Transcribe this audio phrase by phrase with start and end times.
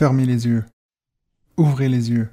[0.00, 0.64] Fermez les yeux.
[1.58, 2.30] Ouvrez les yeux.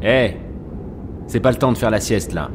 [0.00, 0.36] Hé
[1.26, 2.52] C'est pas le temps de faire la sieste là.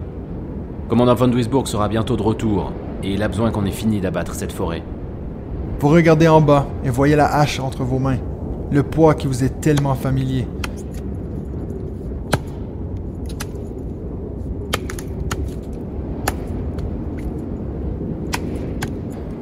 [0.87, 2.71] Commandant von Duisburg sera bientôt de retour,
[3.03, 4.83] et il a besoin qu'on ait fini d'abattre cette forêt.
[5.81, 8.19] Vous regardez en bas et voyez la hache entre vos mains.
[8.71, 10.47] Le poids qui vous est tellement familier.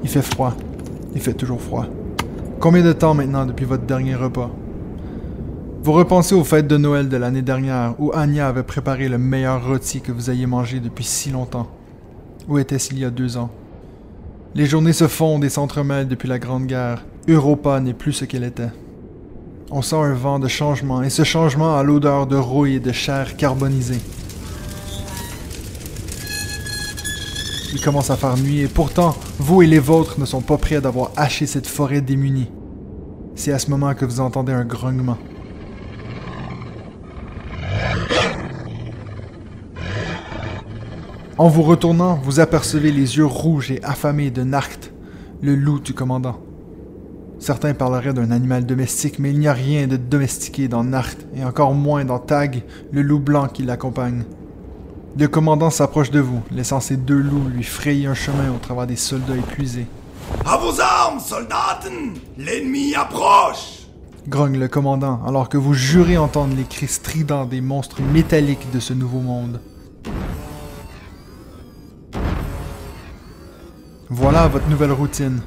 [0.10, 0.56] Il fait froid.
[1.14, 1.86] Il fait toujours froid.
[2.60, 4.50] Combien de temps maintenant depuis votre dernier repas?
[5.84, 9.68] Vous repensez aux fêtes de Noël de l'année dernière où Anya avait préparé le meilleur
[9.68, 11.68] rôti que vous ayez mangé depuis si longtemps.
[12.48, 13.52] Où était-ce il y a deux ans?
[14.56, 17.06] Les journées se fondent et s'entremêlent depuis la Grande Guerre.
[17.28, 18.72] Europa n'est plus ce qu'elle était.
[19.70, 22.92] On sent un vent de changement et ce changement a l'odeur de rouille et de
[22.92, 24.02] chair carbonisée.
[27.72, 30.82] Il commence à faire nuit et pourtant, vous et les vôtres ne sont pas prêts
[30.82, 32.52] d'avoir haché cette forêt démunie.
[33.36, 35.18] C'est à ce moment que vous entendez un grognement.
[41.38, 44.92] En vous retournant, vous apercevez les yeux rouges et affamés de Narkt,
[45.42, 46.42] le loup du commandant.
[47.38, 51.46] Certains parleraient d'un animal domestique, mais il n'y a rien de domestiqué dans Narkt, et
[51.46, 54.26] encore moins dans Tag, le loup blanc qui l'accompagne.
[55.18, 58.88] Le commandant s'approche de vous, laissant ses deux loups lui frayer un chemin au travers
[58.88, 59.88] des soldats épuisés.
[60.46, 63.88] À vos armes, soldaten L'ennemi approche
[64.28, 68.80] Grogne le commandant, alors que vous jurez entendre les cris stridents des monstres métalliques de
[68.80, 69.60] ce nouveau monde.
[74.10, 75.42] Voilà votre nouvelle routine.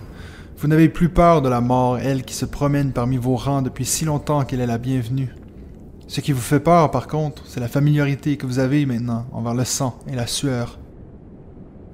[0.59, 3.85] Vous n'avez plus peur de la mort, elle qui se promène parmi vos rangs depuis
[3.85, 5.33] si longtemps qu'elle est la bienvenue.
[6.13, 9.55] Ce qui vous fait peur, par contre, c'est la familiarité que vous avez maintenant envers
[9.55, 10.79] le sang et la sueur.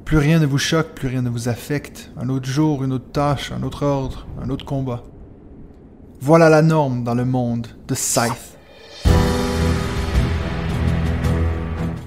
[0.05, 2.11] Plus rien ne vous choque, plus rien ne vous affecte.
[2.21, 5.05] Un autre jour, une autre tâche, un autre ordre, un autre combat.
[6.21, 8.59] Voilà la norme dans le monde de Scythe.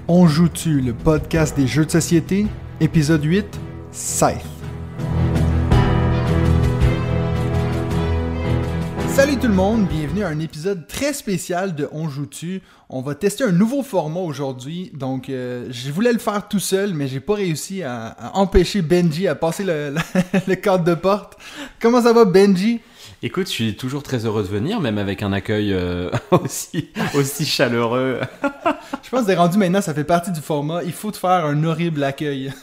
[0.06, 2.46] On joue-tu le podcast des jeux de société,
[2.80, 3.58] épisode 8,
[3.90, 4.51] Scythe.
[9.14, 12.62] Salut tout le monde, bienvenue à un épisode très spécial de On joue-tu.
[12.88, 16.94] On va tester un nouveau format aujourd'hui, donc euh, je voulais le faire tout seul,
[16.94, 19.94] mais j'ai pas réussi à, à empêcher Benji à passer le,
[20.46, 21.36] le cadre de porte.
[21.78, 22.80] Comment ça va Benji?
[23.22, 27.44] Écoute, je suis toujours très heureux de venir, même avec un accueil euh, aussi, aussi
[27.44, 28.18] chaleureux.
[29.02, 30.82] je pense que rendu maintenant, ça fait partie du format.
[30.84, 32.50] Il faut te faire un horrible accueil.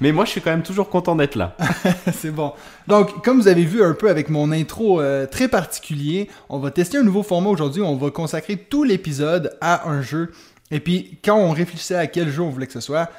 [0.00, 1.56] Mais moi, je suis quand même toujours content d'être là.
[2.12, 2.52] c'est bon.
[2.86, 6.70] Donc, comme vous avez vu un peu avec mon intro euh, très particulier, on va
[6.70, 7.82] tester un nouveau format aujourd'hui.
[7.82, 10.32] On va consacrer tout l'épisode à un jeu.
[10.70, 13.10] Et puis, quand on réfléchissait à quel jeu on voulait que ce soit,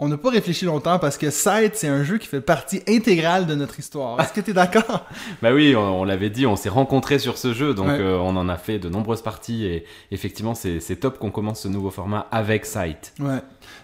[0.00, 3.46] on n'a pas réfléchi longtemps parce que Sight, c'est un jeu qui fait partie intégrale
[3.46, 4.20] de notre histoire.
[4.20, 5.06] Est-ce que tu es d'accord?
[5.42, 8.48] bah oui, on, l'avait dit, on s'est rencontrés sur ce jeu, donc euh, on en
[8.48, 12.64] a fait de nombreuses parties et effectivement, c'est top qu'on commence ce nouveau format avec
[12.64, 13.12] Sight.
[13.18, 13.40] Ouais.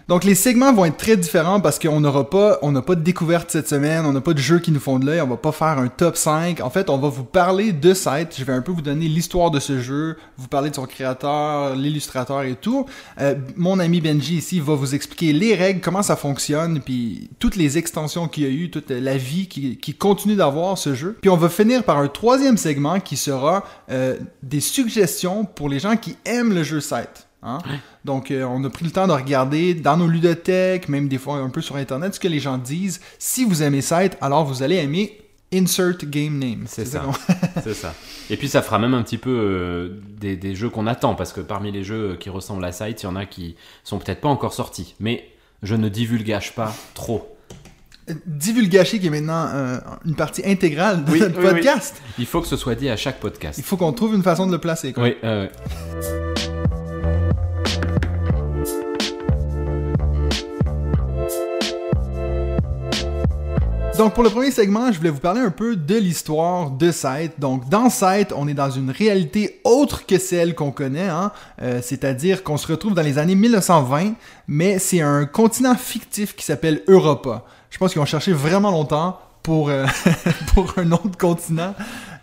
[0.07, 3.01] Donc les segments vont être très différents parce qu'on n'aura pas, on n'a pas de
[3.01, 5.37] découverte cette semaine, on n'a pas de jeux qui nous font de l'œil, on va
[5.37, 6.61] pas faire un top 5.
[6.61, 8.35] En fait, on va vous parler de Sight.
[8.37, 11.75] Je vais un peu vous donner l'histoire de ce jeu, vous parler de son créateur,
[11.75, 12.85] l'illustrateur et tout.
[13.19, 17.55] Euh, mon ami Benji ici va vous expliquer les règles, comment ça fonctionne, puis toutes
[17.55, 21.17] les extensions qu'il y a eu, toute la vie qui, qui continue d'avoir ce jeu.
[21.21, 25.79] Puis on va finir par un troisième segment qui sera euh, des suggestions pour les
[25.79, 27.27] gens qui aiment le jeu Sight.
[27.43, 27.59] Hein?
[28.03, 31.37] Donc, euh, on a pris le temps de regarder dans nos ludothèques, même des fois
[31.37, 33.01] un peu sur Internet, ce que les gens disent.
[33.19, 35.21] Si vous aimez Sight, alors vous allez aimer
[35.53, 36.63] Insert Game Name.
[36.65, 37.03] C'est ça.
[37.63, 37.93] c'est ça.
[38.29, 41.33] Et puis, ça fera même un petit peu euh, des, des, jeux qu'on attend, parce
[41.33, 44.21] que parmi les jeux qui ressemblent à Sight, il y en a qui sont peut-être
[44.21, 44.95] pas encore sortis.
[44.99, 45.29] Mais
[45.65, 47.35] je ne divulgage pas trop.
[48.27, 51.95] Divulgacher qui est maintenant euh, une partie intégrale de oui, notre oui, podcast.
[51.99, 52.13] Oui.
[52.19, 53.57] Il faut que ce soit dit à chaque podcast.
[53.57, 54.93] Il faut qu'on trouve une façon de le placer.
[54.93, 55.03] Quoi.
[55.05, 55.47] Oui, euh,
[63.97, 67.39] Donc pour le premier segment, je voulais vous parler un peu de l'histoire de Scythe.
[67.39, 71.31] Donc dans Scythe, on est dans une réalité autre que celle qu'on connaît, hein?
[71.61, 74.15] euh, c'est-à-dire qu'on se retrouve dans les années 1920,
[74.49, 77.45] mais c'est un continent fictif qui s'appelle Europa.
[77.69, 79.85] Je pense qu'ils ont cherché vraiment longtemps pour, euh,
[80.53, 81.73] pour un autre continent.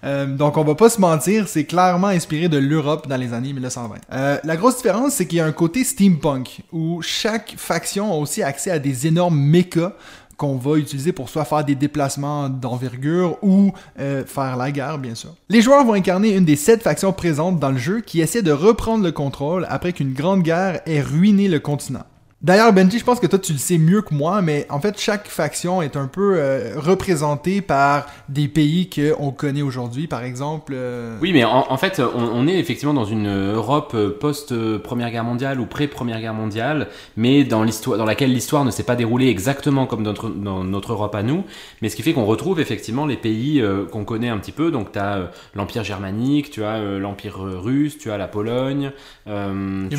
[0.04, 3.52] Euh, donc on va pas se mentir, c'est clairement inspiré de l'Europe dans les années
[3.52, 3.96] 1920.
[4.12, 8.16] Euh, la grosse différence, c'est qu'il y a un côté steampunk, où chaque faction a
[8.16, 9.92] aussi accès à des énormes mechas
[10.36, 15.14] qu'on va utiliser pour soit faire des déplacements d'envergure ou euh, faire la guerre, bien
[15.14, 15.34] sûr.
[15.48, 18.52] Les joueurs vont incarner une des sept factions présentes dans le jeu qui essaie de
[18.52, 22.04] reprendre le contrôle après qu'une grande guerre ait ruiné le continent.
[22.42, 24.98] D'ailleurs, Benji, je pense que toi, tu le sais mieux que moi, mais en fait,
[24.98, 30.72] chaque faction est un peu euh, représentée par des pays qu'on connaît aujourd'hui, par exemple.
[30.74, 35.12] euh, Oui, mais en, en fait, on, on est effectivement dans une Europe euh, post-Première
[35.12, 38.96] Guerre mondiale ou pré-Première Guerre mondiale, mais dans, l'histoire, dans laquelle l'histoire ne s'est pas
[38.96, 41.44] déroulée exactement comme notre, dans notre Europe à nous,
[41.80, 44.72] mais ce qui fait qu'on retrouve effectivement les pays euh, qu'on connaît un petit peu.
[44.72, 48.90] Donc, tu as l'Empire germanique, tu as l'Empire russe, tu as la Pologne.
[49.26, 49.38] Il y a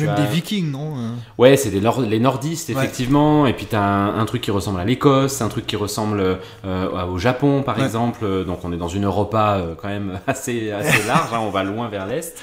[0.00, 0.92] même as- des vikings, non
[1.38, 2.02] Ouais, c'est des nord-
[2.42, 2.72] Ouais.
[2.74, 3.46] effectivement.
[3.46, 6.38] Et puis, tu as un, un truc qui ressemble à l'Écosse, un truc qui ressemble
[6.64, 7.84] euh, au Japon, par Ouais.
[7.84, 8.44] exemple.
[8.44, 11.28] Donc, on est dans une Europa euh, quand même assez, assez large.
[11.32, 12.36] hein, on va loin vers l'Est.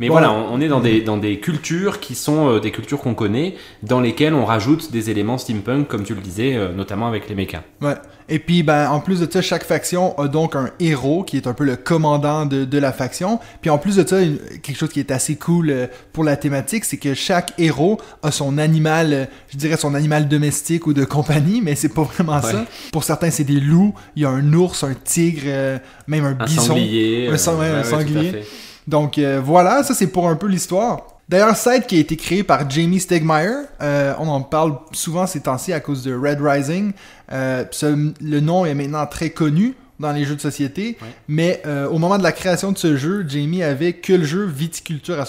[0.00, 0.12] Mais Bon.
[0.14, 3.14] voilà, on, on est dans des, dans des cultures qui sont euh, des cultures qu'on
[3.14, 7.28] connaît, dans lesquelles on rajoute des éléments steampunk, comme tu le disais, euh, notamment avec
[7.28, 7.62] les mechas.
[7.82, 7.94] Ouais.
[8.30, 11.46] Et puis, ben, en plus de ça, chaque faction a donc un héros qui est
[11.46, 13.40] un peu le commandant de, de la faction.
[13.62, 16.36] Puis en plus de ça, une- quelque chose qui est assez cool euh, pour la
[16.36, 20.92] thématique, c'est que chaque héros a son animal, euh, je dirais son animal domestique ou
[20.92, 22.64] de compagnie, mais c'est pas vraiment ça.
[22.92, 26.36] Pour certains, c'est des loups, il y a un ours, un tigre, euh, même un,
[26.38, 26.62] Un bison.
[26.62, 27.28] sanglier.
[27.28, 28.42] Un sang- ouais, un sanglier.
[28.86, 31.17] Donc euh, voilà, ça c'est pour un peu l'histoire.
[31.28, 33.50] D'ailleurs, Side qui a été créé par Jamie Stegmaier,
[33.82, 36.92] euh, on en parle souvent ces temps-ci à cause de Red Rising.
[37.32, 40.96] Euh, ce- le nom est maintenant très connu dans les jeux de société,
[41.26, 44.46] mais euh, au moment de la création de ce jeu, Jamie avait que le jeu
[44.46, 45.26] viticulture à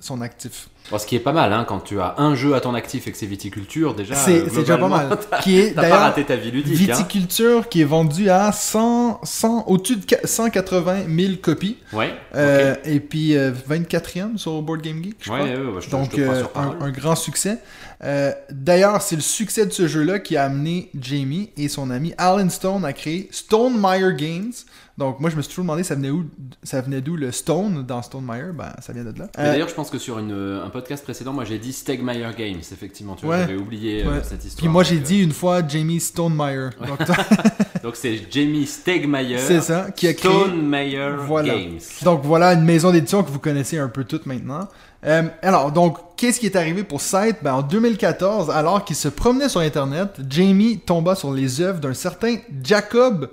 [0.00, 0.68] son actif.
[0.90, 3.06] Bon, ce qui est pas mal, hein, quand tu as un jeu à ton actif
[3.08, 4.14] et que c'est viticulture, déjà.
[4.14, 5.18] c'est c'est déjà pas mal.
[5.42, 6.88] Qui est d'ailleurs raté ta vie ludique.
[6.90, 6.94] hein.
[6.96, 11.78] viticulture qui est vendu à 100, 100 au-dessus de qua- 180 000 copies.
[11.92, 12.14] Ouais.
[12.34, 12.76] Euh.
[12.84, 15.50] Et puis euh, 24e sur Board Game Geek, je Ouais, crois.
[15.74, 17.58] ouais, je Donc, je euh, un, un grand succès.
[18.04, 22.12] Euh, D'ailleurs, c'est le succès de ce jeu-là qui a amené Jamie et son ami
[22.18, 24.52] Alan Stone à créer Stone Meyer Games.
[24.98, 26.24] Donc, moi, je me suis toujours demandé ça venait où,
[26.62, 28.52] ça venait d'où le Stone dans Stone Meyer.
[28.54, 29.26] Ben, ça vient de là.
[29.38, 32.30] Euh, D'ailleurs, je pense que sur une, euh, un podcast précédent, moi j'ai dit Stegmaier
[32.36, 33.14] Games, effectivement.
[33.14, 33.40] Tu vois, Ouais.
[33.42, 34.62] j'avais oublié euh, cette histoire.
[34.62, 36.70] Puis moi, j'ai dit une fois Jamie Stone Meyer.
[37.82, 39.38] Donc, c'est Jamie Stegmaier.
[39.38, 40.30] c'est ça, qui a créé.
[40.32, 41.54] Stonemeyer Voilà.
[41.54, 41.78] Games.
[42.02, 44.66] Donc voilà une maison d'édition que vous connaissez un peu toutes maintenant.
[45.04, 47.36] Euh, alors donc qu'est-ce qui est arrivé pour Scythe?
[47.42, 51.94] Ben, En 2014, alors qu'il se promenait sur Internet, Jamie tomba sur les œuvres d'un
[51.94, 53.28] certain Jacob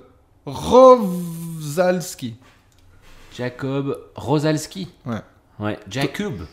[1.74, 2.36] Rosalski.
[3.36, 4.88] Jacob Rosalski.
[5.04, 5.20] Ouais.
[5.58, 6.46] Ouais, Jacob.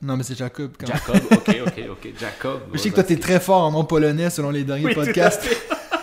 [0.00, 0.96] Non mais c'est Jacob quand même.
[0.96, 2.12] Jacob, ok, ok, ok.
[2.18, 2.60] Jacob.
[2.72, 5.48] Je sais que toi t'es très fort en nom polonais selon les derniers Oui, podcasts.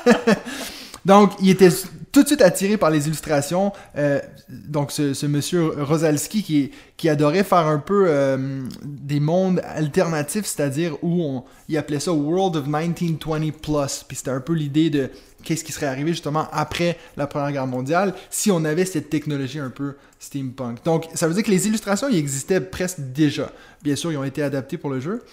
[1.06, 1.70] Donc, il était
[2.20, 3.72] tout de suite attiré par les illustrations.
[3.98, 4.20] Euh,
[4.50, 10.98] donc, ce, monsieur Rosalski qui, qui adorait faire un peu euh, des mondes alternatifs, c'est-à-dire
[11.02, 14.04] où on, il appelait ça World of 1920 Plus.
[14.06, 15.10] Puis c'était un peu l'idée de
[15.44, 19.60] qu'est-ce qui serait arrivé justement après la Première Guerre mondiale si on avait cette technologie
[19.60, 20.84] un peu steampunk.
[20.84, 23.50] Donc, ça veut dire que les illustrations, ils existaient presque déjà.
[23.82, 25.24] Bien sûr, ils ont été adaptés pour le jeu.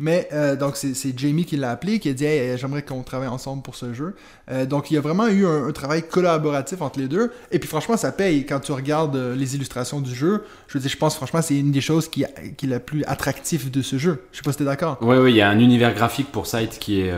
[0.00, 3.28] Mais euh, donc c'est Jamie qui l'a appelé, qui a dit Hey, j'aimerais qu'on travaille
[3.28, 4.16] ensemble pour ce jeu.
[4.50, 7.30] Euh, donc il y a vraiment eu un, travail collaboratif entre les deux.
[7.52, 10.42] Et puis franchement, ça paye quand tu regardes euh, les illustrations du jeu.
[10.68, 13.98] Je je pense franchement c'est une des choses qui, est la plus attractive de ce
[13.98, 14.22] jeu.
[14.32, 14.96] Je sais pas si t'es d'accord.
[15.02, 17.12] Ouais, ouais, il y a un univers graphique pour Sight qui est,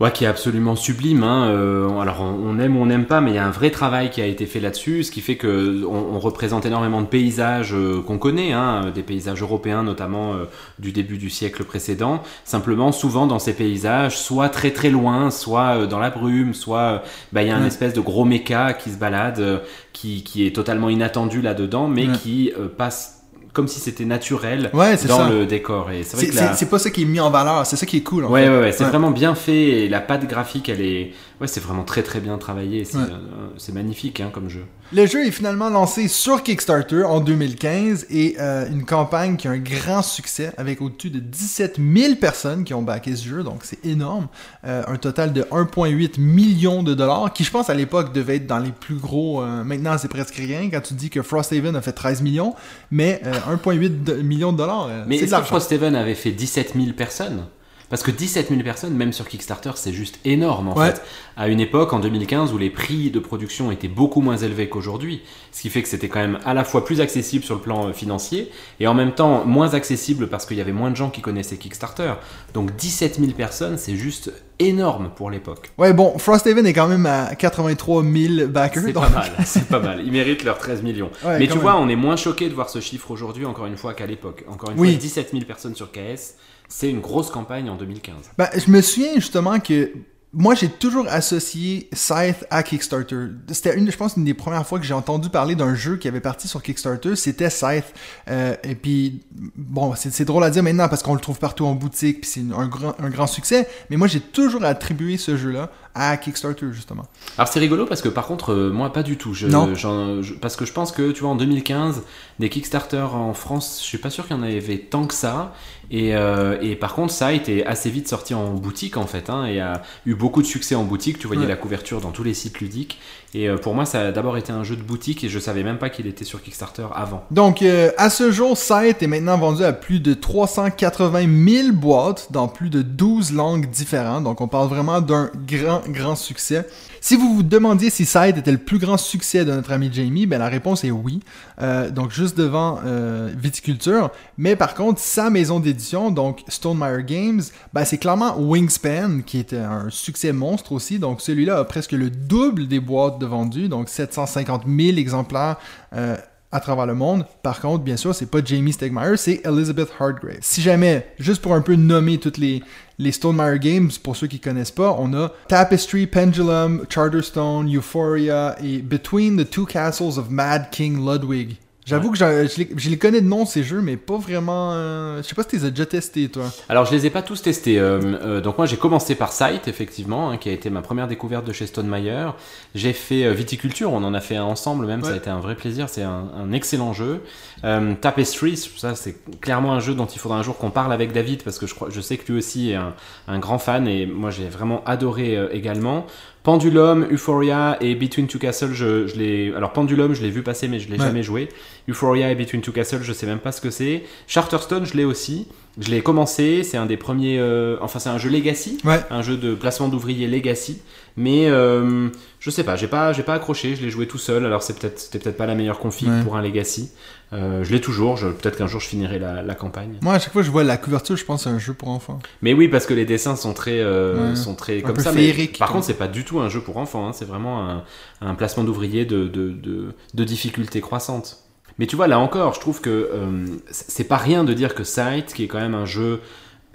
[0.00, 1.22] ouais, qui est absolument sublime.
[1.22, 1.48] Hein.
[1.48, 4.10] Euh, alors, on, aime ou on n'aime pas, mais il y a un vrai travail
[4.10, 7.74] qui a été fait là-dessus, ce qui fait que on, on représente énormément de paysages
[7.74, 10.44] euh, qu'on connaît, hein, des paysages européens notamment euh,
[10.78, 12.22] du début du siècle précédent.
[12.44, 17.02] Simplement, souvent dans ces paysages, soit très très loin, soit dans la brume, soit
[17.32, 19.62] bah, il y a un espèce de gros méca qui se balade,
[19.92, 22.14] qui, qui est totalement inattendu là-dedans, mais Ouais.
[22.22, 23.17] qui passe
[23.58, 25.28] comme si c'était naturel Ouais, dans ça.
[25.28, 25.90] le décor.
[25.90, 28.24] Et c'est la- pas ça qui est mis en valeur, c'est ça qui est cool.
[28.24, 28.48] En Ouais, fait.
[28.50, 29.52] ouais, ouais, c'est vraiment bien fait
[29.84, 32.84] et la patte graphique, elle est, ouais, c'est vraiment très très bien travaillé.
[32.84, 33.04] C'est Ouais.
[33.10, 34.64] euh, magnifique hein, comme jeu.
[34.92, 39.50] Le jeu est finalement lancé sur Kickstarter en 2015 et euh, une campagne qui a
[39.50, 43.60] un grand succès avec au-dessus de 17 000 personnes qui ont backé ce jeu, donc
[43.64, 44.28] c'est énorme.
[44.64, 48.46] Euh, un total de 1,8 million de dollars, qui je pense à l'époque devait être
[48.46, 49.42] dans les plus gros.
[49.42, 52.54] euh, maintenant c'est presque rien quand tu dis que Frosthaven a fait 13 millions,
[52.90, 55.42] mais euh, 1,8 de- millions de dollars, Mais est-ce que.
[55.42, 57.44] Frosthaven avait fait 17 000 personnes?
[57.90, 60.90] Parce que 17 000 personnes, même sur Kickstarter, c'est juste énorme en Ouais.
[60.92, 61.02] fait.
[61.38, 65.22] À une époque, en 2015, où les prix de production étaient beaucoup moins élevés qu'aujourd'hui,
[65.52, 67.86] ce qui fait que c'était quand même à la fois plus accessible sur le plan
[67.88, 71.08] euh, financier et en même temps moins accessible parce qu'il y avait moins de gens
[71.08, 72.12] qui connaissaient Kickstarter.
[72.52, 75.70] Donc 17 000 personnes, c'est juste énorme pour l'époque.
[75.78, 78.82] Ouais, bon, Frosthaven est quand même à 83 000 backers.
[78.84, 80.02] C'est donc- pas mal, c'est pas mal.
[80.04, 81.10] Ils méritent leurs 13 millions.
[81.24, 81.60] Ouais, Mais tu même.
[81.62, 84.44] vois, on est moins choqué de voir ce chiffre aujourd'hui, encore une fois, qu'à l'époque.
[84.48, 84.90] Encore une Oui.
[84.92, 86.34] fois, 17 000 personnes sur KS,
[86.68, 88.14] c'est une grosse campagne en 2015.
[88.36, 89.92] Ben, je me souviens justement que
[90.34, 93.28] moi, j'ai toujours associé Scythe à Kickstarter.
[93.50, 96.06] C'était une, je pense, une des premières fois que j'ai entendu parler d'un jeu qui
[96.06, 97.94] avait parti sur Kickstarter, c'était Scythe.
[98.28, 99.22] Euh, et puis,
[99.56, 102.54] bon, c'est drôle à dire maintenant parce qu'on le trouve partout en boutique, puis c'est
[102.54, 103.66] un grand, un grand succès.
[103.88, 107.04] Mais moi, j'ai toujours attribué ce jeu-là à Kickstarter, justement.
[107.36, 109.34] Alors c'est rigolo parce que par contre, euh, moi pas du tout.
[109.34, 109.74] Je, Non.
[109.74, 112.02] je- parce que je pense que, tu vois, en 2015,
[112.38, 115.52] des Kickstarter en France, je suis pas sûr qu'il y en avait tant que ça.
[115.90, 119.30] Et, euh, et par contre, ça a été assez vite sorti en boutique en fait,
[119.30, 121.18] hein, et a eu beaucoup de succès en boutique.
[121.18, 121.48] Tu voyais Ouais.
[121.48, 122.98] la couverture dans tous les sites ludiques.
[123.34, 125.62] Et euh, pour moi, ça a d'abord été un jeu de boutique et je savais
[125.62, 127.24] même pas qu'il était sur Kickstarter avant.
[127.30, 132.48] Donc, à ce jour, Scythe est maintenant vendu à plus de 380 000 boîtes dans
[132.48, 134.24] plus de 12 langues différentes.
[134.24, 136.66] Donc, on parle vraiment d'un grand, grand succès.
[137.00, 140.26] Si vous vous demandiez si Scythe était le plus grand succès de notre ami Jamie,
[140.26, 141.20] ben la réponse est oui.
[141.60, 144.10] Euh, donc, juste devant euh, Viticulture.
[144.36, 147.42] Mais par contre, sa maison d'édition, donc Stonemaier Games,
[147.72, 150.98] ben, c'est clairement Wingspan, qui était un succès monstre aussi.
[150.98, 155.56] Donc, celui-là a presque le double des boîtes de vendues, donc 750 000 exemplaires.
[155.94, 156.16] euh,
[156.50, 157.26] à travers le monde.
[157.42, 160.38] Par contre, bien sûr, c'est pas Jamie Stegmaier, c'est Elizabeth Hardgrave.
[160.40, 162.62] Si jamais, juste pour un peu nommer toutes les,
[162.98, 168.78] les Stonemaier Games, pour ceux qui connaissent pas, on a Tapestry, Pendulum, Charterstone, Euphoria et
[168.78, 171.56] Between the Two Castles of Mad King Ludwig.
[171.88, 174.72] J'avoue que je les, je les connais de nom ces jeux, mais pas vraiment.
[174.72, 176.44] euh, je sais pas si tu les as déjà testés, toi.
[176.68, 177.78] Alors je les ai pas tous testés.
[177.78, 181.08] euh, euh, donc moi j'ai commencé par Sight effectivement, hein, qui a été ma première
[181.08, 182.26] découverte de chez Stonemaier.
[182.74, 185.40] J'ai fait euh, Viticulture, on en a fait un ensemble même, ça a été un
[185.40, 185.88] vrai plaisir.
[185.88, 187.22] C'est un, un excellent jeu.
[187.64, 191.12] Euh, Tapestry, ça c'est clairement un jeu dont il faudra un jour qu'on parle avec
[191.12, 192.94] David parce que je crois, je sais que lui aussi est un,
[193.28, 196.06] un grand fan et moi j'ai vraiment adoré également.
[196.42, 199.52] Pendulum, Euphoria et Between Two Castles, je, je l'ai.
[199.54, 201.04] Alors Pendulum, je l'ai vu passer, mais je l'ai Ouais.
[201.06, 201.48] jamais joué.
[201.88, 204.04] Euphoria et Between Two Castles, je sais même pas ce que c'est.
[204.26, 205.46] Charterstone, je l'ai aussi.
[205.80, 206.62] Je l'ai commencé.
[206.64, 207.38] C'est un des premiers.
[207.38, 209.00] euh, Enfin, c'est un jeu Legacy, Ouais.
[209.10, 210.80] un jeu de placement d'ouvriers Legacy.
[211.16, 212.08] Mais euh,
[212.38, 213.74] je sais pas, j'ai pas, j'ai pas accroché.
[213.74, 214.44] Je l'ai joué tout seul.
[214.46, 216.22] Alors c'est peut-être, c'était peut-être pas la meilleure config Ouais.
[216.22, 216.90] pour un Legacy.
[217.32, 218.16] Euh, je l'ai toujours.
[218.16, 219.98] Je, peut-être qu'un jour je finirai la, la campagne.
[220.00, 222.18] Moi, à chaque fois je vois la couverture, je pense c'est un jeu pour enfants.
[222.42, 224.36] Mais oui, parce que les dessins sont très, euh, Ouais.
[224.36, 225.12] sont très Un comme peu ça.
[225.12, 227.06] mais féeriques, par contre, c'est pas du tout un jeu pour enfants.
[227.08, 227.84] hein, c'est vraiment un,
[228.20, 231.38] un placement d'ouvrier de, de, de, de difficulté croissante.
[231.78, 234.84] Mais tu vois, là encore, je trouve que euh, c'est pas rien de dire que
[234.84, 236.20] Sight, qui est quand même un jeu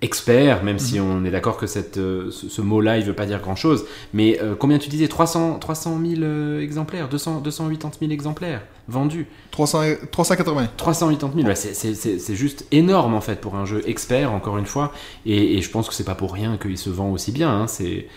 [0.02, 1.06] expert, même si Mhm.
[1.12, 3.86] on est d'accord que cette, euh, ce, ce mot-là, il veut pas dire grand-chose.
[4.14, 5.08] Mais euh, combien tu disais?
[5.08, 7.08] 300, 300 000 euh, exemplaires?
[7.08, 9.28] 200, 280 000 exemplaires vendus?
[9.52, 9.82] 300,
[10.12, 10.68] 380.
[10.76, 14.92] 380 000, ouais, c'est- juste énorme en fait pour un jeu expert, encore une fois.
[15.26, 17.50] Et, et je pense que c'est pas pour rien qu'il se vend aussi bien.
[17.50, 18.08] hein, c'est-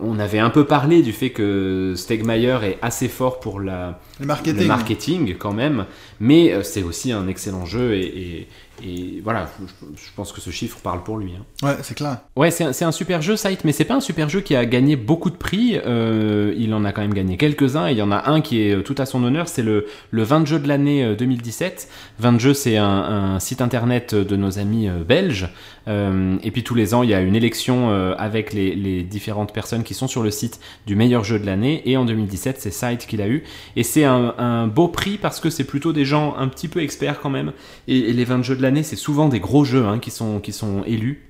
[0.00, 4.26] On avait un peu parlé du fait que Stegmaier est assez fort pour la, Le
[4.26, 4.60] marketing.
[4.62, 5.86] le marketing quand même,
[6.20, 8.48] mais euh, c'est aussi un excellent jeu et, et-
[8.84, 11.32] et voilà, je, je pense que ce chiffre parle pour lui.
[11.32, 11.66] hein.
[11.66, 12.18] Ouais, c'est clair.
[12.36, 14.54] Ouais, c'est un, c'est un super jeu, Sight, mais c'est pas un super jeu qui
[14.56, 15.78] a gagné beaucoup de prix.
[15.86, 18.62] Euh, il en a quand même gagné quelques-uns, et il y en a un qui
[18.62, 21.88] est euh, tout à son honneur, c'est le, le 20 jeu de l'année euh, 2017.
[22.18, 25.48] 20 jeu, c'est un, un site internet de nos amis euh, belges.
[25.88, 29.02] Euh, et puis tous les ans, il y a une élection euh, avec les, les
[29.02, 31.82] différentes personnes qui sont sur le site du meilleur jeu de l'année.
[31.86, 33.44] Et en 2017, c'est Sight qui l'a eu.
[33.76, 36.80] Et c'est un, un beau prix parce que c'est plutôt des gens un petit peu
[36.82, 37.52] experts quand même.
[37.88, 40.40] Et, et les 20 jeux de l'année, c'est souvent des gros jeux hein, qui, sont,
[40.86, 41.26] élus.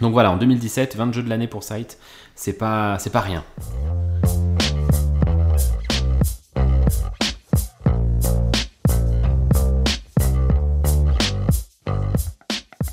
[0.00, 1.98] Donc voilà, en 2017, 20 jeux de l'année pour Sight,
[2.34, 3.44] c'est pas, c'est pas rien.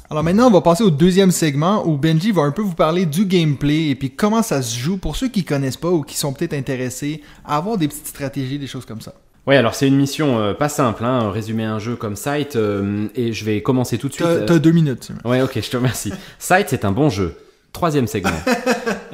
[0.09, 3.07] Alors maintenant, on va passer au deuxième segment où Benji va un peu vous parler
[3.07, 6.15] du gameplay et puis comment ça se joue pour ceux qui connaissent pas ou qui
[6.15, 9.15] sont peut-être intéressés à avoir des petites stratégies, des choses comme ça.
[9.45, 13.07] Ouais, alors c'est une mission euh, pas simple, hein, résumer un jeu comme Sight, euh,
[13.15, 14.25] et je vais commencer tout de suite.
[14.45, 15.03] T'as euh, deux minutes.
[15.03, 15.19] Simon.
[15.25, 16.13] Ouais, ok, je te remercie.
[16.39, 17.35] Sight, c'est un bon jeu.
[17.73, 18.31] Troisième segment.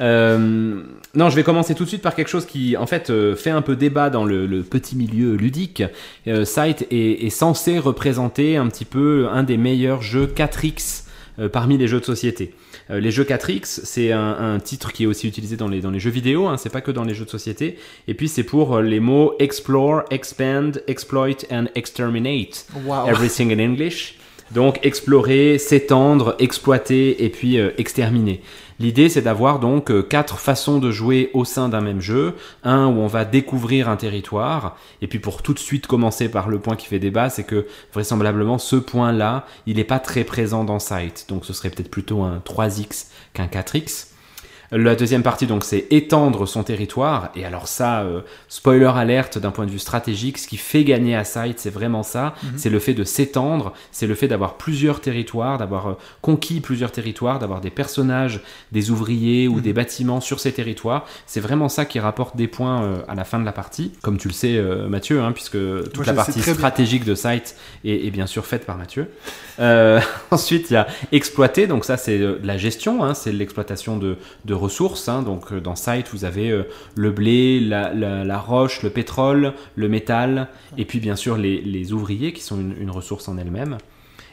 [0.02, 0.80] Euh,
[1.14, 3.50] non, je vais commencer tout de suite par quelque chose qui, en fait, euh, fait
[3.50, 5.82] un peu débat dans le, le petit milieu ludique.
[6.26, 11.04] Euh, Sight est, est censé représenter un petit peu un des meilleurs jeux 4X
[11.38, 12.54] euh, parmi les jeux de société.
[12.90, 15.90] Euh, les jeux 4X, c'est un, un titre qui est aussi utilisé dans les, dans
[15.90, 17.78] les jeux vidéo, hein, c'est pas que dans les jeux de société.
[18.08, 22.66] Et puis c'est pour euh, les mots explore, expand, exploit and exterminate.
[22.84, 23.08] Wow.
[23.08, 24.16] Everything in English.
[24.50, 28.40] Donc explorer, s'étendre, exploiter et puis euh, exterminer.
[28.80, 32.34] L'idée c'est d'avoir donc euh, quatre façons de jouer au sein d'un même jeu.
[32.64, 34.76] Un où on va découvrir un territoire.
[35.02, 37.66] Et puis pour tout de suite commencer par le point qui fait débat, c'est que
[37.92, 41.26] vraisemblablement ce point-là, il n'est pas très présent dans Sight.
[41.28, 44.09] Donc ce serait peut-être plutôt un 3x qu'un 4x.
[44.72, 47.30] La deuxième partie, donc, c'est étendre son territoire.
[47.34, 51.16] Et alors ça, euh, spoiler alerte d'un point de vue stratégique, ce qui fait gagner
[51.16, 52.34] à Sight, c'est vraiment ça.
[52.44, 52.50] Mhm.
[52.56, 56.92] C'est le fait de s'étendre, c'est le fait d'avoir plusieurs territoires, d'avoir euh, conquis plusieurs
[56.92, 59.60] territoires, d'avoir des personnages, des ouvriers ou Mhm.
[59.62, 61.04] des bâtiments sur ces territoires.
[61.26, 63.90] C'est vraiment ça qui rapporte des points euh, à la fin de la partie.
[64.02, 65.58] Comme tu le sais, euh, Mathieu, hein, puisque
[65.92, 66.54] toute la partie bien.
[66.54, 69.08] stratégique de Sight est, est bien sûr faite par Mathieu.
[70.30, 74.16] Ensuite, il y a exploiter, donc ça c'est de la gestion, hein, c'est l'exploitation de,
[74.44, 75.08] de ressources.
[75.08, 75.22] hein.
[75.22, 76.64] donc euh, dans Site, vous avez euh,
[76.94, 80.48] le blé, la, la- la roche, le pétrole, le métal,
[80.78, 83.78] et puis bien sûr les, les ouvriers qui sont une, une ressource en elle-même.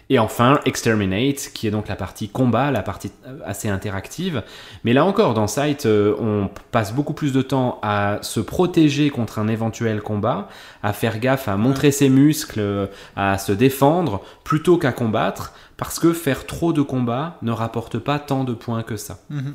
[0.10, 4.42] Et enfin, Exterminate, qui est donc la partie combat, la partie euh, assez interactive.
[4.86, 9.38] Mais là encore, dans Sight, on passe beaucoup plus de temps à se protéger contre
[9.38, 10.48] un éventuel combat,
[10.82, 16.14] à faire gaffe, à montrer ses muscles, à se défendre, plutôt qu'à combattre, parce que
[16.14, 19.20] faire trop de combats ne rapporte pas tant de points que ça.
[19.30, 19.54] Mhm.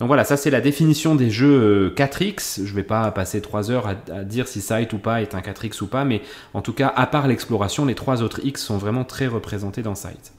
[0.00, 2.64] Donc voilà, ça c'est la définition des jeux euh, 4X.
[2.64, 5.40] Je vais pas passer 3 heures à, à dire si Sight ou pas est un
[5.40, 6.22] 4X ou pas, mais
[6.54, 9.94] en tout cas, à part l'exploration, les trois autres X sont vraiment très représentés dans
[9.94, 10.32] Sight.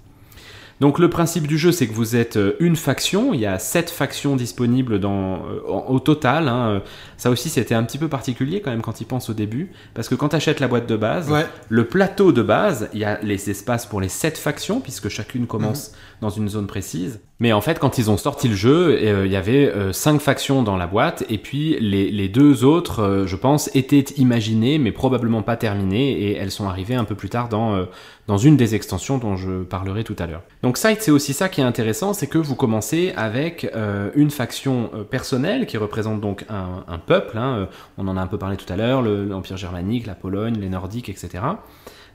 [0.80, 3.36] Donc le principe du jeu, c'est que vous êtes euh, une faction.
[3.36, 6.48] Il y a sept factions disponibles dans, euh, au total.
[6.48, 6.70] hein.
[6.70, 6.80] Euh,
[7.18, 10.10] Ça aussi, c'était un petit peu particulier quand même quand ils pensent au début, parce
[10.10, 11.46] que quand tu achètes la boîte de base, Ouais.
[11.70, 15.46] le plateau de base, il y a les espaces pour les sept factions, puisque chacune
[15.46, 15.92] commence
[16.22, 17.20] dans une zone précise.
[17.40, 20.22] Mais en fait, quand ils ont sorti le jeu, euh, il y avait euh, cinq
[20.22, 24.78] factions dans la boîte, et puis les, les deux autres, euh, je pense, étaient imaginées,
[24.78, 27.86] mais probablement pas terminées, et elles sont arrivées un peu plus tard dans, euh,
[28.28, 30.44] dans une des extensions dont je parlerai tout à l'heure.
[30.62, 33.68] Donc Sight, c'est aussi ça qui est intéressant, c'est que vous commencez avec
[34.16, 38.58] une faction personnelle qui représente donc un, peuple, hein, on en a un peu parlé
[38.58, 41.40] tout à l'heure, le- l'Empire germanique, la Pologne, les Nordiques, etc.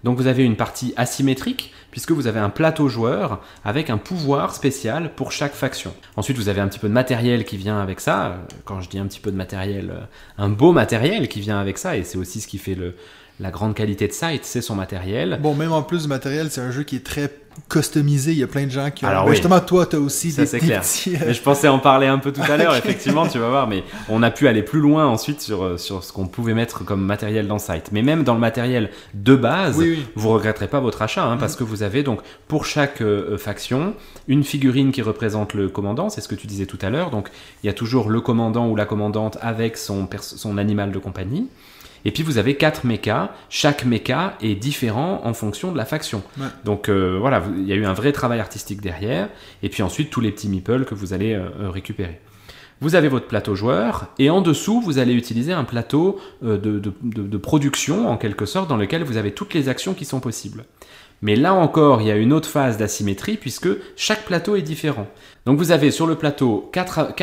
[0.06, 4.54] Donc vous avez une partie asymétrique, puisque vous avez un plateau joueur avec un pouvoir
[4.54, 5.92] spécial pour chaque faction.
[6.14, 8.36] Ensuite, vous avez un petit peu de matériel qui vient avec ça.
[8.64, 10.04] Quand je dis un petit peu de matériel, euh,
[10.38, 12.94] un beau matériel qui vient avec ça, et c'est aussi ce qui fait le,
[13.40, 15.38] la grande qualité de Sight, c'est son matériel.
[15.42, 17.30] Bon, même en plus du matériel, c'est un jeu qui est très
[17.68, 18.32] customisé.
[18.32, 19.08] Il y a plein de gens qui ont.
[19.08, 19.36] Alors Ben, oui.
[19.36, 20.82] Justement, toi, t'as aussi Ça, des, c'est des clair.
[20.82, 21.14] petits.
[21.16, 23.66] euh, Mais je pensais en parler un peu tout à l'heure, effectivement, tu vas voir,
[23.66, 26.84] mais on a pu aller plus loin ensuite sur, euh, sur ce qu'on pouvait mettre
[26.84, 27.90] comme matériel dans Sight.
[27.92, 30.06] Mais même dans le matériel de base, Oui, oui.
[30.16, 33.38] vous regretterez pas votre achat, hein, parce que vous avez donc pour chaque euh, euh,
[33.38, 33.94] faction
[34.28, 37.10] une figurine qui représente le commandant, c'est ce que tu disais tout à l'heure.
[37.10, 37.28] Donc
[37.62, 40.98] il y a toujours le commandant ou la commandante avec son, pers- son animal de
[40.98, 41.48] compagnie.
[42.06, 43.30] Et puis vous avez quatre mechas.
[43.50, 46.22] Chaque mecha est différent en fonction de la faction.
[46.38, 46.46] Ouais.
[46.64, 49.28] Donc euh, voilà, il y a eu un vrai travail artistique derrière.
[49.64, 52.20] Et puis ensuite tous les petits meeples que vous allez euh, euh, récupérer.
[52.80, 56.78] Vous avez votre plateau joueur et en dessous vous allez utiliser un plateau de, de-
[56.78, 60.20] de- de production en quelque sorte dans lequel vous avez toutes les actions qui sont
[60.20, 60.64] possibles.
[61.22, 65.08] Mais là encore, il y a une autre phase d'asymétrie puisque chaque plateau est différent.
[65.46, 67.14] Donc vous avez sur le plateau 4,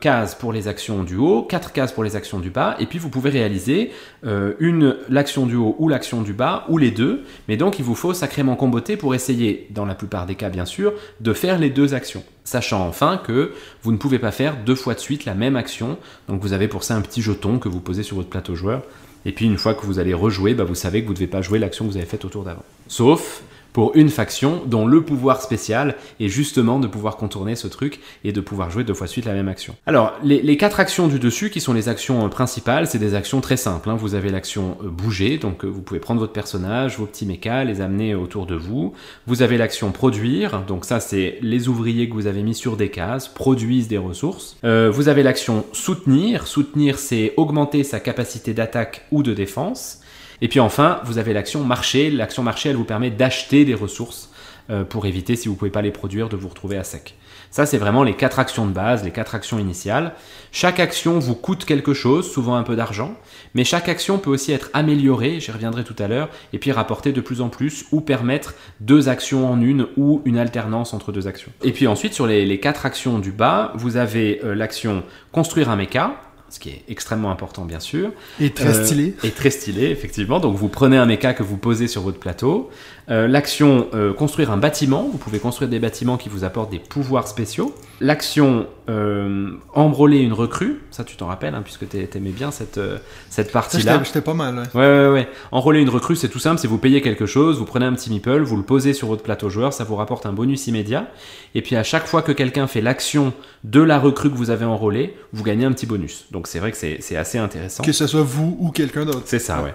[0.00, 2.98] cases pour les actions du haut, 4 cases pour les actions du bas, et puis
[2.98, 3.90] vous pouvez réaliser
[4.26, 7.24] euh, une l'action du haut ou l'action du bas, ou les deux.
[7.48, 10.66] Mais donc il vous faut sacrément comboter pour essayer, dans la plupart des cas bien
[10.66, 12.22] sûr, de faire les deux actions.
[12.44, 15.96] Sachant enfin que vous ne pouvez pas faire deux fois de suite la même action.
[16.28, 18.82] Donc vous avez pour ça un petit jeton que vous posez sur votre plateau joueur.
[19.24, 21.26] Et puis une fois que vous allez rejouer, bah, vous savez que vous ne devez
[21.26, 22.64] pas jouer l'action que vous avez faite au tour d'avant.
[22.88, 28.00] Sauf pour une faction dont le pouvoir spécial est justement de pouvoir contourner ce truc
[28.24, 29.76] et de pouvoir jouer deux fois suite la même action.
[29.86, 33.40] Alors, les, quatre actions du dessus, qui sont les actions euh, principales, c'est des actions
[33.40, 33.90] très simples.
[33.90, 33.96] hein.
[33.96, 37.64] Vous avez l'action euh, bouger, donc euh, vous pouvez prendre votre personnage, vos petits mechas,
[37.64, 38.94] les amener autour de vous.
[39.26, 42.90] Vous avez l'action produire, donc ça c'est les ouvriers que vous avez mis sur des
[42.90, 44.56] cases, produisent des ressources.
[44.62, 50.00] Vous avez l'action soutenir, soutenir c'est augmenter sa capacité d'attaque ou de défense.
[50.40, 52.10] Et puis enfin, vous avez l'action marché.
[52.10, 54.30] L'action marché, elle vous permet d'acheter des ressources
[54.70, 57.14] euh, pour éviter, si vous ne pouvez pas les produire, de vous retrouver à sec.
[57.50, 60.12] Ça, c'est vraiment les quatre actions de base, les quatre actions initiales.
[60.52, 63.14] Chaque action vous coûte quelque chose, souvent un peu d'argent,
[63.54, 67.12] mais chaque action peut aussi être améliorée, j'y reviendrai tout à l'heure, et puis rapporter
[67.12, 71.26] de plus en plus, ou permettre deux actions en une, ou une alternance entre deux
[71.26, 71.50] actions.
[71.62, 75.76] Et puis ensuite, sur les, quatre actions du bas, vous avez euh, l'action construire un
[75.76, 79.14] méca, ce qui est extrêmement important bien sûr, Et très euh, stylé.
[79.24, 80.40] Et très stylé, effectivement.
[80.40, 82.70] Donc vous prenez un méca que vous posez sur votre plateau.
[83.10, 85.08] Euh, L'action euh, construire un bâtiment.
[85.10, 87.74] Vous pouvez construire des bâtiments qui vous apportent des pouvoirs spéciaux.
[88.00, 90.80] L'action euh, embroler une recrue.
[90.90, 92.98] Ça, tu t'en rappelles, hein, puisque t'ai- t'aimais bien cette, euh,
[93.30, 94.00] cette partie-là.
[94.04, 94.64] J'étais pas mal, ouais.
[94.80, 95.28] Ouais, ouais, ouais.
[95.52, 98.10] Enrôler une recrue, c'est tout simple, c'est vous payez quelque chose, vous prenez un petit
[98.10, 101.06] meeple, vous le posez sur votre plateau joueur, ça vous rapporte un bonus immédiat.
[101.54, 103.32] Et puis à chaque fois que quelqu'un fait l'action
[103.64, 106.26] de la recrue que vous avez enrôlée, vous gagnez un petit bonus.
[106.30, 107.82] Donc c'est vrai que c'est c'est assez intéressant.
[107.82, 109.22] Que ce soit vous ou quelqu'un d'autre.
[109.24, 109.74] C'est ça, ouais.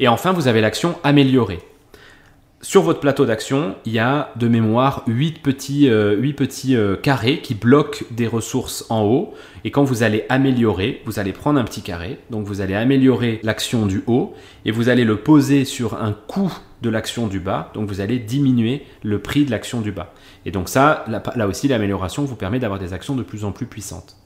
[0.00, 1.60] Et enfin, vous avez l'action améliorer.
[2.64, 6.18] Sur votre plateau d'action, il y a de mémoire 8 petits, euh,
[6.70, 9.34] euh, carrés qui bloquent des ressources en haut.
[9.64, 12.18] Et quand vous allez améliorer, vous allez prendre un petit carré.
[12.30, 14.32] Donc vous allez améliorer l'action du haut
[14.64, 17.70] et vous allez le poser sur un coût de l'action du bas.
[17.74, 20.14] Donc vous allez diminuer le prix de l'action du bas.
[20.46, 23.66] Et donc ça, là, aussi, l'amélioration vous permet d'avoir des actions de plus en plus
[23.66, 24.16] puissantes.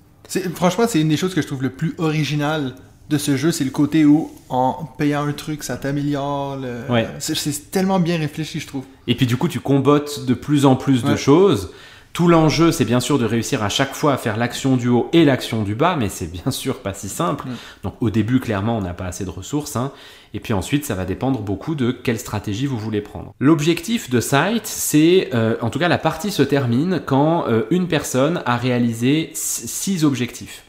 [0.55, 2.77] Franchement, c'est une des choses que je trouve le plus original
[3.09, 6.57] de ce jeu, c'est le côté où en payant un truc, ça t'améliore.
[6.57, 7.09] le- Ouais.
[7.18, 8.85] C'est tellement bien réfléchi, je trouve.
[9.07, 11.71] Et puis du coup, tu combottes de plus en plus de choses.
[12.14, 15.09] Tout l'enjeu, c'est bien sûr de réussir à chaque fois à faire l'action du haut
[15.12, 17.44] et l'action du bas, mais c'est bien sûr pas si simple.
[17.85, 19.77] Donc au début, clairement, on n'a pas assez de ressources.
[19.77, 19.92] hein.
[20.35, 23.33] Et puis ensuite, ça va dépendre beaucoup de quelle stratégie vous voulez prendre.
[23.40, 27.87] L'objectif de Sight, c'est, euh, en tout cas, la partie se termine quand euh, une
[27.88, 30.64] personne a réalisé six objectifs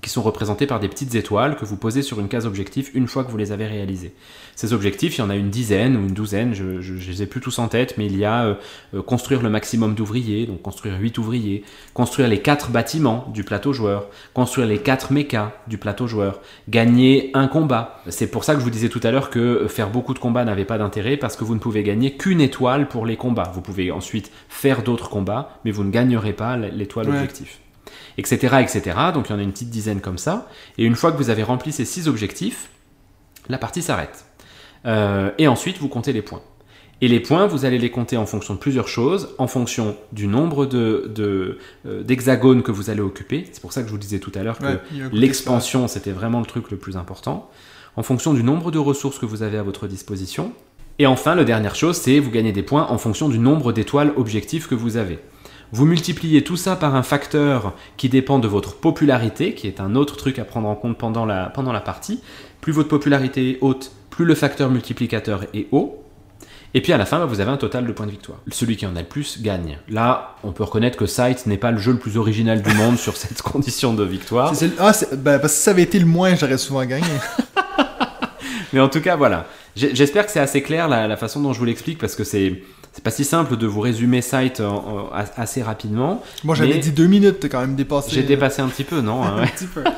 [0.00, 3.06] qui sont représentés par des petites étoiles que vous posez sur une case objectif une
[3.06, 4.12] fois que vous les avez réalisés.
[4.56, 7.26] Ces objectifs, il y en a une dizaine ou une douzaine, je ne les ai
[7.26, 8.54] plus tous en tête, mais il y a euh,
[8.94, 13.72] euh, construire le maximum d'ouvriers, donc construire 8 ouvriers, construire les 4 bâtiments du plateau
[13.72, 18.00] joueur, construire les 4 mechas du plateau joueur, gagner un combat.
[18.08, 20.18] C'est pour ça que je vous disais tout à l'heure que euh, faire beaucoup de
[20.18, 23.50] combats n'avait pas d'intérêt, parce que vous ne pouvez gagner qu'une étoile pour les combats.
[23.54, 27.16] Vous pouvez ensuite faire d'autres combats, mais vous ne gagnerez pas l'étoile Ouais.
[27.16, 27.60] objectif
[28.18, 28.96] etc., etc.
[29.14, 30.48] Donc il y en a une petite dizaine comme ça.
[30.78, 32.70] Et une fois que vous avez rempli ces six objectifs,
[33.48, 34.24] la partie s'arrête.
[34.86, 36.42] Euh, et ensuite, vous comptez les points.
[37.02, 40.26] Et les points, vous allez les compter en fonction de plusieurs choses, en fonction du
[40.26, 43.46] nombre de- de, euh, d'hexagones que vous allez occuper.
[43.52, 44.80] C'est pour ça que je vous disais tout à l'heure que Ouais,
[45.12, 47.50] l'expansion, c'était vraiment le truc le plus important.
[47.96, 50.52] En fonction du nombre de ressources que vous avez à votre disposition.
[50.98, 54.12] Et enfin, la dernière chose, c'est vous gagnez des points en fonction du nombre d'étoiles
[54.18, 55.18] objectifs que vous avez.
[55.72, 59.94] Vous multipliez tout ça par un facteur qui dépend de votre popularité, qui est un
[59.94, 62.20] autre truc à prendre en compte pendant la, pendant la partie.
[62.60, 66.02] Plus votre popularité est haute, plus le facteur multiplicateur est haut.
[66.74, 68.38] Et puis à la fin, vous avez un total de points de victoire.
[68.50, 69.78] Celui qui en a le plus gagne.
[69.88, 72.96] Là, on peut reconnaître que Sight n'est pas le jeu le plus original du monde
[72.98, 74.54] sur cette condition de victoire.
[74.54, 76.84] C'est- c'est- Ah, c'est- ben, parce que si ça avait été le moins, j'aurais souvent
[76.84, 77.06] gagné.
[78.72, 79.46] Mais en tout cas, voilà.
[79.76, 82.62] J'espère que c'est assez clair la, la façon dont je vous l'explique parce que c'est
[82.92, 86.22] c'est pas si simple de vous résumer Sight en- en- as- assez rapidement.
[86.44, 88.10] Moi, j'avais dit deux minutes, t'as quand même dépassé.
[88.12, 89.42] J'ai euh, dépassé un petit peu, non hein, ouais.
[89.44, 89.82] un petit peu.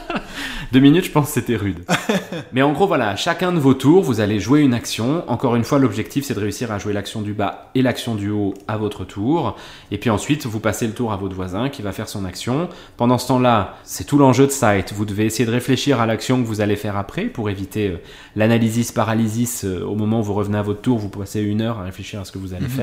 [0.72, 1.80] Deux minutes, je pense que c'était rude.
[2.54, 5.22] Mais en gros, voilà, chacun de vos tours, vous allez jouer une action.
[5.28, 8.30] Encore une fois, l'objectif, c'est de réussir à jouer l'action du bas et l'action du
[8.30, 9.56] haut à votre tour.
[9.90, 12.70] Et puis ensuite, vous passez le tour à votre voisin qui va faire son action.
[12.96, 14.94] Pendant ce temps-là, c'est tout l'enjeu de Sight.
[14.94, 17.96] Vous devez essayer de réfléchir à l'action que vous allez faire après pour éviter euh,
[18.34, 19.64] l'analysis paralysis.
[19.66, 22.18] euh, au moment où vous revenez à votre tour, vous passez une heure à réfléchir
[22.20, 22.81] à ce que vous allez faire.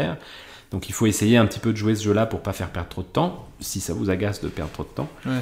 [0.71, 2.89] Donc il faut essayer un petit peu de jouer ce jeu-là pour pas faire perdre
[2.89, 5.09] trop de temps, si ça vous agace de perdre trop de temps.
[5.25, 5.39] Ouais.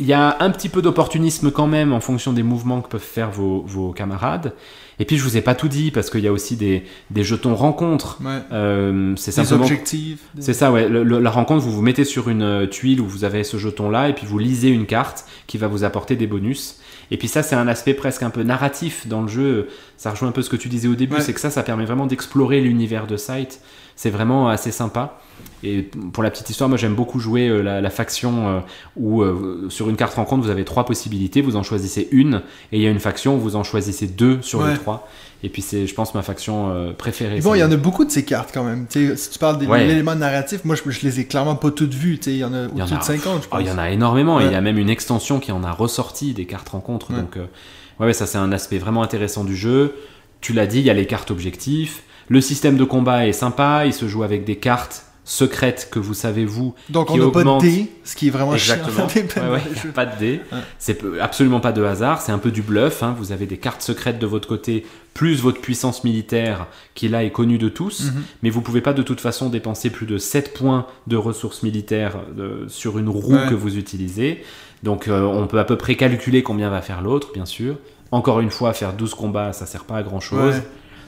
[0.00, 3.00] Il y a un petit peu d'opportunisme quand même en fonction des mouvements que peuvent
[3.00, 4.52] faire vos, vos camarades.
[5.00, 7.22] Et puis je vous ai pas tout dit parce qu'il y a aussi des, des
[7.24, 8.18] jetons rencontres.
[8.22, 8.38] Ouais.
[8.52, 10.20] Euh, c'est simplement objectifs.
[10.34, 10.88] des- c'est ça, ouais.
[10.88, 13.56] Le- le- la rencontre, vous vous mettez sur une euh, tuile où vous avez ce
[13.58, 16.78] jeton-là, et puis vous lisez une carte qui va vous apporter des bonus.
[17.10, 19.68] Et puis ça, c'est un aspect presque un peu narratif dans le jeu.
[19.96, 21.20] Ça rejoint un peu ce que tu disais au début, Ouais.
[21.22, 23.60] c'est que ça, ça permet vraiment d'explorer l'univers de Sight.
[24.00, 25.18] C'est vraiment assez sympa.
[25.64, 25.82] Et
[26.12, 28.60] pour la petite histoire, moi j'aime beaucoup jouer euh, la, la faction euh,
[28.96, 32.76] où euh, sur une carte rencontre, vous avez trois possibilités, vous en choisissez une, et
[32.78, 34.70] il y a une faction où vous en choisissez deux sur Ouais.
[34.72, 35.08] les trois.
[35.42, 37.40] Et puis c'est, je pense, ma faction préférée.
[37.40, 38.86] Bon, il y en a beaucoup de ces cartes quand même.
[38.88, 39.84] Tu sais, si tu parles de Ouais.
[39.84, 42.20] l'élément narratif, moi je, je les ai clairement pas toutes vues.
[42.26, 43.60] Il y en a au-dessus de 50, je Oh, pense.
[43.62, 44.46] il y en a énormément, Ouais.
[44.46, 47.12] il y a même une extension qui en a ressorti des cartes rencontres.
[47.12, 49.96] Donc, ouais, ouais, ça c'est un aspect vraiment intéressant du jeu.
[50.40, 52.04] Tu l'as dit, il y a les cartes objectifs.
[52.28, 56.14] Le système de combat est sympa, il se joue avec des cartes secrètes que vous
[56.14, 56.74] savez vous.
[56.88, 59.08] Donc qui on n'a pas de dés, ce qui est vraiment Exactement.
[59.08, 59.22] chiant.
[59.42, 60.40] Ouais, ouais, il y a pas de dés.
[60.50, 60.58] Ouais.
[60.78, 63.02] C'est absolument pas de hasard, c'est un peu du bluff.
[63.02, 63.14] hein.
[63.18, 67.30] Vous avez des cartes secrètes de votre côté, plus votre puissance militaire, qui là est
[67.30, 68.04] connue de tous.
[68.06, 68.22] Mhm.
[68.42, 72.16] Mais vous pouvez pas de toute façon dépenser plus de 7 points de ressources militaires
[72.38, 74.42] euh, sur une roue que vous utilisez.
[74.82, 77.76] Donc euh, on peut à peu près calculer combien va faire l'autre, bien sûr.
[78.12, 80.54] Encore une fois, faire 12 combats, ça sert pas à grand chose.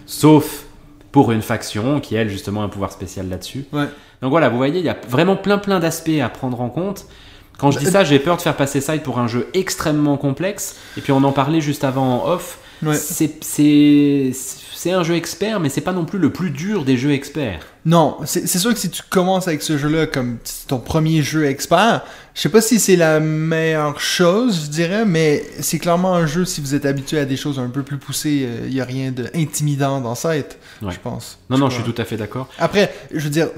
[0.04, 0.64] Sauf
[1.12, 3.64] pour une faction qui, elle, justement, a un pouvoir spécial là-dessus.
[3.73, 3.87] Ouais.
[4.23, 7.07] Donc voilà, vous voyez, il y a vraiment plein plein d'aspects à prendre en compte.
[7.59, 10.16] Quand je dis Bah, ça, j'ai peur de faire passer Side pour un jeu extrêmement
[10.16, 10.77] complexe.
[10.96, 12.59] Et puis on en parlait juste avant en off.
[12.83, 12.96] Ouais.
[12.96, 13.44] C'est-
[14.92, 17.61] un jeu expert, mais c'est pas non plus le plus dur des jeux experts.
[17.85, 22.03] Non, c'est sûr que si tu commences avec ce jeu-là comme ton premier jeu expert,
[22.40, 26.46] je sais pas si c'est la meilleure chose, je dirais, mais c'est clairement un jeu,
[26.46, 29.11] si vous êtes habitué à des choses un peu plus poussées, il y a rien
[29.12, 30.46] d'intimidant dans ça, Ouais.
[30.81, 31.38] je pense.
[31.50, 32.48] Non, non, je suis tout à fait d'accord.
[32.59, 33.48] Après, je veux dire,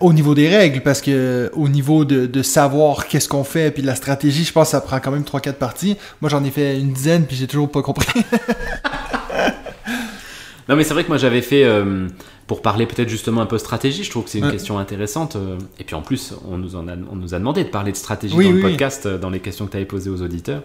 [0.00, 3.82] au niveau des règles, parce que au niveau de, de savoir qu'est-ce qu'on fait, puis
[3.82, 5.98] de la stratégie, je pense que ça prend quand même 3-4 parties.
[6.22, 8.22] Moi, j'en ai fait une dizaine, puis j'ai toujours pas compris.
[10.66, 11.62] Non, mais c'est vrai que moi j'avais fait.
[11.64, 12.08] euh,
[12.46, 14.04] pour parler peut-être justement un peu stratégie.
[14.04, 14.50] Je trouve que c'est une Ouais.
[14.52, 15.36] question intéressante.
[15.36, 17.90] euh, Et puis en plus, on nous, en a, on nous a demandé de parler
[17.92, 20.10] de stratégie Oui, dans le oui, podcast, euh, dans les questions que tu avais posées
[20.10, 20.62] aux auditeurs.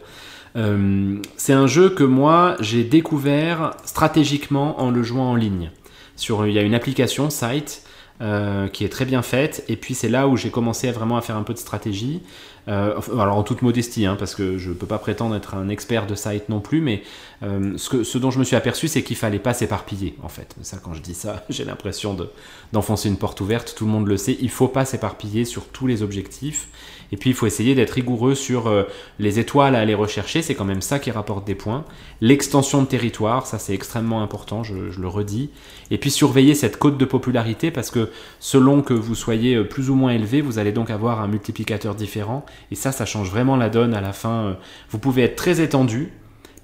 [0.55, 5.71] Euh, c'est un jeu que moi, j'ai découvert stratégiquement en le jouant en ligne.
[6.15, 7.83] Sur, il y a une application, Site,
[8.21, 9.63] euh, qui est très bien faite.
[9.69, 12.21] Et puis c'est là où j'ai commencé à vraiment à faire un peu de stratégie.
[12.69, 16.05] Euh, alors en toute modestie, hein, parce que je peux pas prétendre être un expert
[16.05, 17.01] de site non plus, mais
[17.41, 20.15] euh, ce, que, ce dont je me suis aperçu, c'est qu'il fallait pas s'éparpiller.
[20.21, 22.29] En fait, ça, quand je dis ça, j'ai l'impression de-
[22.71, 23.73] d'enfoncer une porte ouverte.
[23.75, 24.37] Tout le monde le sait.
[24.39, 26.67] Il faut pas s'éparpiller sur tous les objectifs.
[27.11, 28.83] Et puis il faut essayer d'être rigoureux sur euh,
[29.17, 30.43] les étoiles à aller rechercher.
[30.43, 31.83] C'est quand même ça qui rapporte des points.
[32.21, 34.61] L'extension de territoire, ça c'est extrêmement important.
[34.63, 35.49] Je, je le redis.
[35.89, 39.95] Et puis surveiller cette cote de popularité parce que selon que vous soyez plus ou
[39.95, 42.45] moins élevé, vous allez donc avoir un multiplicateur différent.
[42.71, 44.43] Et ça, ça change vraiment la donne à la fin.
[44.45, 44.53] euh,
[44.89, 46.11] Vous pouvez être très étendu,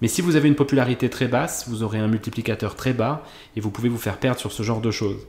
[0.02, 3.24] mais si vous avez une popularité très basse, vous aurez un multiplicateur très bas
[3.56, 5.26] et vous pouvez vous faire perdre sur ce genre de choses.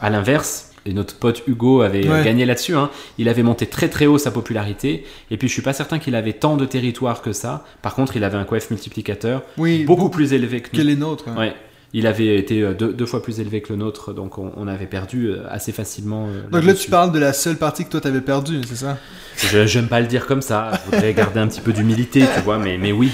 [0.00, 2.24] À l'inverse, et notre pote Hugo avait euh, Ouais.
[2.24, 5.60] gagné là-dessus, hein, il avait monté très très haut sa popularité, et puis je suis
[5.62, 7.64] pas certain qu'il avait tant de territoire que ça.
[7.82, 11.28] Par contre, il avait un coef multiplicateur Oui, beaucoup plus élevé que les nôtres.
[11.28, 11.36] hein.
[11.38, 11.54] Ouais.
[11.92, 14.68] Il avait été euh, deux, deux fois plus élevé que le nôtre, donc on, on
[14.68, 16.28] avait perdu euh, assez facilement.
[16.28, 18.96] euh, Donc là, tu parles de la seule partie que toi t'avais perdue, c'est ça?
[19.36, 20.70] Je j'aime pas le dire comme ça.
[20.86, 23.10] Je voudrais garder un petit peu d'humilité, tu vois, mais, mais oui.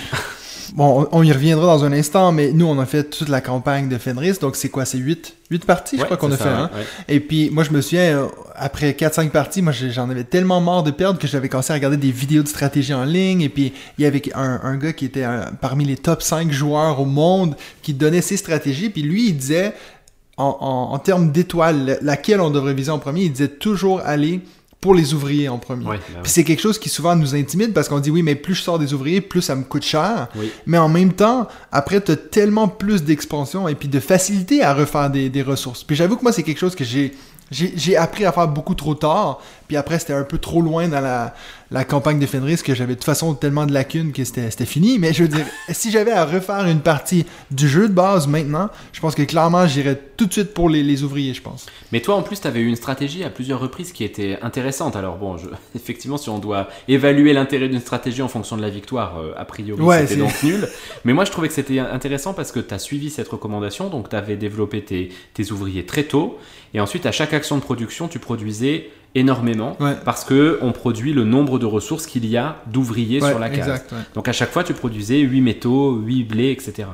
[0.75, 3.41] Bon, on, on y reviendra dans un instant, mais nous, on a fait toute la
[3.41, 4.85] campagne de Fenris, donc c'est quoi?
[4.85, 6.71] C'est 8 huit parties, je crois qu'on a ça, fait, hein?
[6.75, 7.15] ouais.
[7.15, 10.83] Et puis, moi, je me souviens, euh, après 4-5 parties, moi, j'en avais tellement marre
[10.83, 13.43] de perdre que j'avais commencé à regarder des vidéos de stratégie en ligne.
[13.43, 16.51] Et puis, il y avait un, un gars qui était euh, parmi les top 5
[16.51, 18.91] joueurs au monde qui donnait ses stratégies.
[18.91, 19.73] Puis lui, il disait,
[20.37, 24.41] en, en, en termes d'étoiles, laquelle on devrait viser en premier, il disait toujours aller
[24.87, 25.85] pour les ouvriers en premier.
[25.85, 26.01] Bah ouais.
[26.23, 28.63] Puis c'est quelque chose qui souvent nous intimide parce qu'on dit oui, mais plus je
[28.63, 30.29] sors des ouvriers, plus ça me coûte cher.
[30.37, 30.53] Oui.
[30.65, 34.75] Mais en même temps, après, tu as tellement plus d'expansion et puis de facilité à
[34.75, 35.83] refaire des, des ressources.
[35.83, 39.41] Puis j'avoue que moi, c'est quelque chose que j'ai appris à faire beaucoup trop tard.
[39.69, 41.35] Puis après, c'était un peu trop loin dans la,
[41.71, 44.99] la campagne de Fenris que j'avais de toute façon tellement de lacunes que c'était fini.
[44.99, 48.69] Mais je veux dire, si j'avais à refaire une partie du jeu de base maintenant,
[48.93, 51.67] je pense que clairement, j'irais tout de suite pour les, les ouvriers, je pense.
[51.93, 54.97] Mais toi, en plus, tu avais eu une stratégie à plusieurs reprises qui était intéressante.
[54.97, 55.47] Alors bon, je...
[55.75, 59.45] effectivement, si on doit évaluer l'intérêt d'une stratégie en fonction de la victoire, euh, a
[59.45, 60.69] priori, Ouais, c'était c'est- donc nul.
[61.05, 64.09] Mais moi, je trouvais que c'était intéressant parce que tu as suivi cette recommandation, donc
[64.09, 66.39] tu avais développé tes, tes ouvriers très tôt,
[66.75, 69.95] et ensuite, à chaque action de production, tu produisais énormément Ouais.
[70.05, 73.49] parce que on produit le nombre de ressources qu'il y a d'ouvriers Ouais, sur la
[73.51, 73.59] case.
[73.69, 73.99] exact, ouais.
[74.15, 76.89] Donc à chaque fois, tu produisais 8 métaux, 8 blés, etc.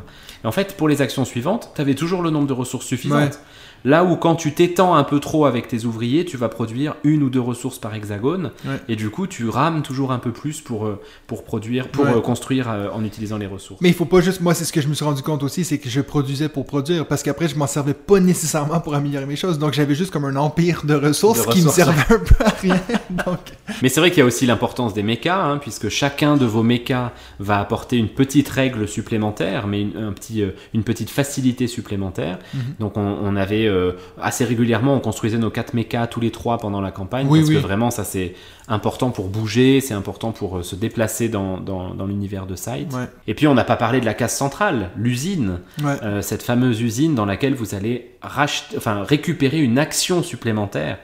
[0.44, 3.38] Et en fait, pour les actions suivantes, tu avais toujours le nombre de ressources suffisantes.
[3.84, 7.22] Là où quand tu t'étends un peu trop avec tes ouvriers, tu vas produire une
[7.22, 8.76] ou deux ressources par hexagone, Ouais.
[8.88, 12.12] et du coup, tu rames toujours un peu plus pour, euh, pour produire, pour Ouais.
[12.16, 13.80] euh, construire euh, en utilisant les ressources.
[13.80, 15.64] Mais il faut pas juste, moi c'est ce que je me suis rendu compte aussi,
[15.64, 19.26] c'est que je produisais pour produire, parce qu'après je m'en servais pas nécessairement pour améliorer
[19.26, 22.18] mes choses, donc j'avais juste comme un empire de ressources, De qui me servait un
[22.18, 22.80] peu à rien.
[23.10, 23.38] donc,
[23.82, 26.62] Mais c'est vrai qu'il y a aussi l'importance des mechas, hein, puisque chacun de vos
[26.62, 32.38] mechas va apporter une petite règle supplémentaire, mais une, un petit, une petite facilité supplémentaire.
[32.54, 32.60] Mhm.
[32.80, 36.58] Donc on, on avait euh, assez régulièrement, on construisait nos quatre mechas tous les trois
[36.58, 37.56] pendant la campagne, Oui, parce oui.
[37.56, 38.34] que vraiment ça c'est
[38.68, 42.92] important pour bouger, c'est important pour euh, se déplacer dans, dans, dans l'univers de Sight.
[42.92, 45.96] ouais, Et puis on n'a pas parlé de la case centrale, l'usine, ouais.
[46.02, 50.98] euh, cette fameuse usine dans laquelle vous allez racheter, enfin, récupérer une action supplémentaire.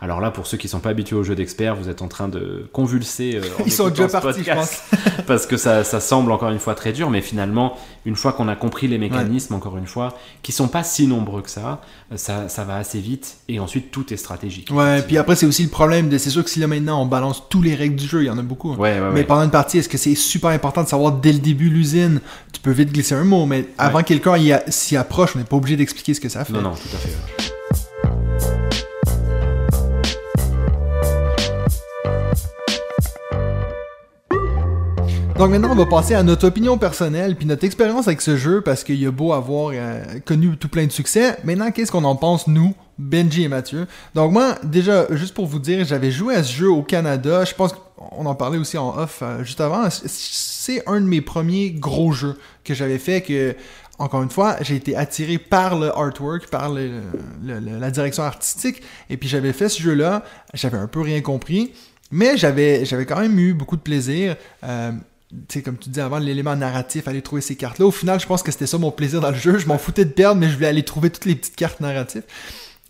[0.00, 2.28] Alors là, pour ceux qui sont pas habitués aux jeux d'experts, vous êtes en train
[2.28, 3.34] de convulser.
[3.34, 4.84] euh, en Ils sont déjà partis, je podcast,
[5.26, 8.46] parce que ça, ça semble encore une fois très dur, mais finalement, une fois qu'on
[8.46, 11.80] a compris les mécanismes, encore une fois, qui sont pas si nombreux que ça,
[12.12, 14.70] euh, ça, ça va assez vite, et ensuite tout est stratégique.
[14.70, 17.06] Ouais, puis après c'est aussi le problème de, c'est sûr que si là maintenant on
[17.06, 18.70] balance tous les règles du jeu, il y en a beaucoup.
[18.70, 18.76] hein.
[18.78, 21.40] Ouais, ouais, Mais pendant une partie, est-ce que c'est super important de savoir dès le
[21.40, 22.20] début l'usine?
[22.52, 24.36] Tu peux vite glisser un mot, mais avant que quelqu'un
[24.68, 26.52] s'y approche, on n'est pas obligé d'expliquer ce que ça fait.
[26.52, 27.57] Non, non, tout à fait.
[35.38, 38.60] Donc maintenant, on va passer à notre opinion personnelle puis notre expérience avec ce jeu
[38.60, 41.36] parce qu'il y a beau avoir euh, connu tout plein de succès.
[41.44, 43.86] Maintenant, qu'est-ce qu'on en pense nous, Benji et Mathieu?
[44.16, 47.44] Donc moi, déjà, juste pour vous dire, j'avais joué à ce jeu au Canada.
[47.44, 49.88] Je pense qu'on en parlait aussi en off euh, juste avant.
[49.90, 53.54] C'est un de mes premiers gros jeux que j'avais fait que
[54.00, 59.28] encore une fois, j'ai été attiré par le artwork, par la direction artistique, et puis
[59.28, 60.24] j'avais fait ce jeu-là,
[60.54, 61.72] j'avais un peu rien compris,
[62.10, 64.36] mais j'avais j'avais quand même eu beaucoup de plaisir.
[64.64, 64.92] Euh,
[65.48, 67.86] sais, comme tu disais avant, l'élément narratif, aller trouver ces cartes-là.
[67.86, 69.58] Au final, je pense que c'était ça mon plaisir dans le jeu.
[69.58, 72.22] Je m'en foutais de perdre, mais je voulais aller trouver toutes les petites cartes narratives.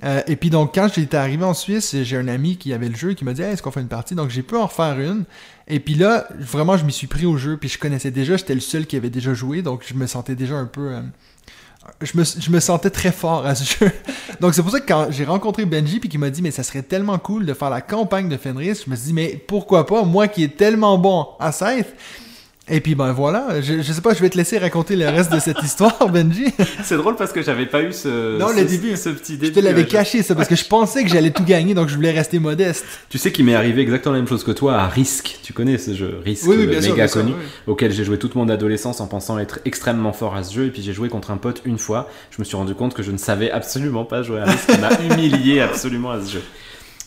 [0.04, 2.94] Euh, et puis donc, quand j'étais arrivé en Suisse, j'ai un ami qui avait le
[2.94, 4.14] jeu qui m'a dit Hey, est-ce qu'on fait une partie?
[4.14, 5.24] Donc j'ai pu en refaire une.
[5.66, 7.56] Et puis là, vraiment, je m'y suis pris au jeu.
[7.56, 9.62] Puis je connaissais déjà, j'étais le seul qui avait déjà joué.
[9.62, 10.92] Donc je me sentais déjà un peu.
[10.92, 11.00] euh,
[12.02, 13.90] je, me, je me sentais très fort à ce jeu.
[14.40, 16.62] donc c'est pour ça que quand j'ai rencontré Benji, puis qu'il m'a dit Mais ça
[16.62, 19.84] serait tellement cool de faire la campagne de Fenris, je me suis dit Mais pourquoi
[19.84, 21.88] pas, moi qui est tellement bon à Scythe
[22.70, 25.32] et puis ben voilà, je, je sais pas, je vais te laisser raconter le reste
[25.32, 26.46] de cette histoire, Benji.
[26.82, 28.96] C'est drôle parce que j'avais pas eu ce, Non, ce, le début.
[28.96, 29.52] ce petit Je début.
[29.52, 31.94] te l'avais euh, caché ça parce que je pensais que j'allais tout gagner, donc je
[31.94, 32.84] voulais rester modeste.
[33.08, 35.38] Tu sais qu'il m'est arrivé exactement la même chose que toi à Risk.
[35.42, 37.44] Tu connais ce jeu Risk, Oui, oui, bien méga bien sûr, connu, oui.
[37.66, 40.66] auquel j'ai joué toute mon adolescence en pensant être extrêmement fort à ce jeu.
[40.66, 42.08] Et puis j'ai joué contre un pote une fois.
[42.30, 44.68] Je me suis rendu compte que je ne savais absolument pas jouer à Risk.
[44.74, 46.42] Il m'a humilié absolument à ce jeu.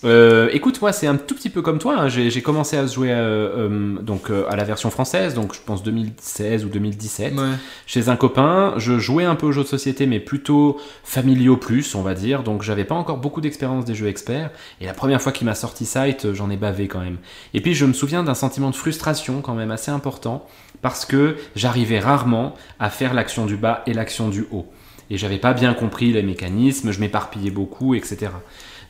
[0.03, 1.95] Euh, écoute, moi, c'est un tout petit peu comme toi.
[1.99, 2.07] hein.
[2.09, 5.83] J'ai commencé à jouer euh, euh, donc euh, à la version française, donc je pense
[5.83, 7.45] 2016 ou 2017 Ouais.
[7.85, 8.73] chez un copain.
[8.77, 12.41] Je jouais un peu aux jeux de société, mais plutôt familiaux plus, on va dire.
[12.41, 14.49] Donc j'avais pas encore beaucoup d'expérience des jeux experts.
[14.79, 17.17] Et la première fois qu'il m'a sorti Sight, euh, j'en ai bavé quand même.
[17.53, 20.47] Et puis je me souviens d'un sentiment de frustration quand même assez important,
[20.81, 24.65] parce que j'arrivais rarement à faire l'action du bas et l'action du haut.
[25.11, 28.31] Et j'avais pas bien compris les mécanismes, je m'éparpillais beaucoup, etc.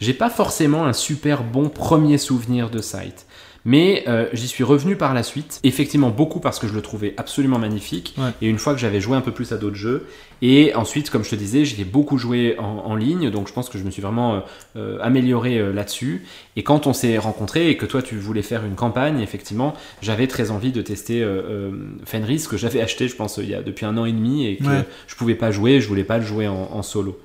[0.01, 3.25] J'ai pas forcément un super bon premier souvenir de Sight.
[3.63, 7.13] Mais euh, j'y suis revenu par la suite, effectivement beaucoup parce que je le trouvais
[7.17, 8.31] absolument magnifique, Ouais.
[8.41, 10.07] et une fois que j'avais joué un peu plus à d'autres jeux,
[10.41, 13.53] et ensuite, comme je te disais, j'y ai beaucoup joué en, en ligne, donc je
[13.53, 14.39] pense que je me suis vraiment euh,
[14.77, 16.25] euh, amélioré euh, là-dessus.
[16.55, 20.25] Et quand on s'est rencontrés et que toi tu voulais faire une campagne, effectivement, j'avais
[20.25, 21.69] très envie de tester euh,
[22.05, 24.57] Fenris que j'avais acheté, je pense, il y a depuis un an et demi et
[24.57, 24.85] que Ouais.
[25.05, 27.19] je pouvais pas jouer, je voulais pas le jouer en, en solo.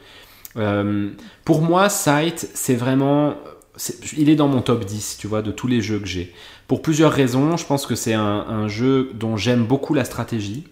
[0.56, 1.10] Euh,
[1.44, 3.34] pour moi, Sight, c'est vraiment.
[4.16, 6.32] Il est dans mon top 10, tu vois, de tous les jeux que j'ai.
[6.66, 10.64] Pour plusieurs raisons, je pense que c'est un, un jeu dont j'aime beaucoup la stratégie.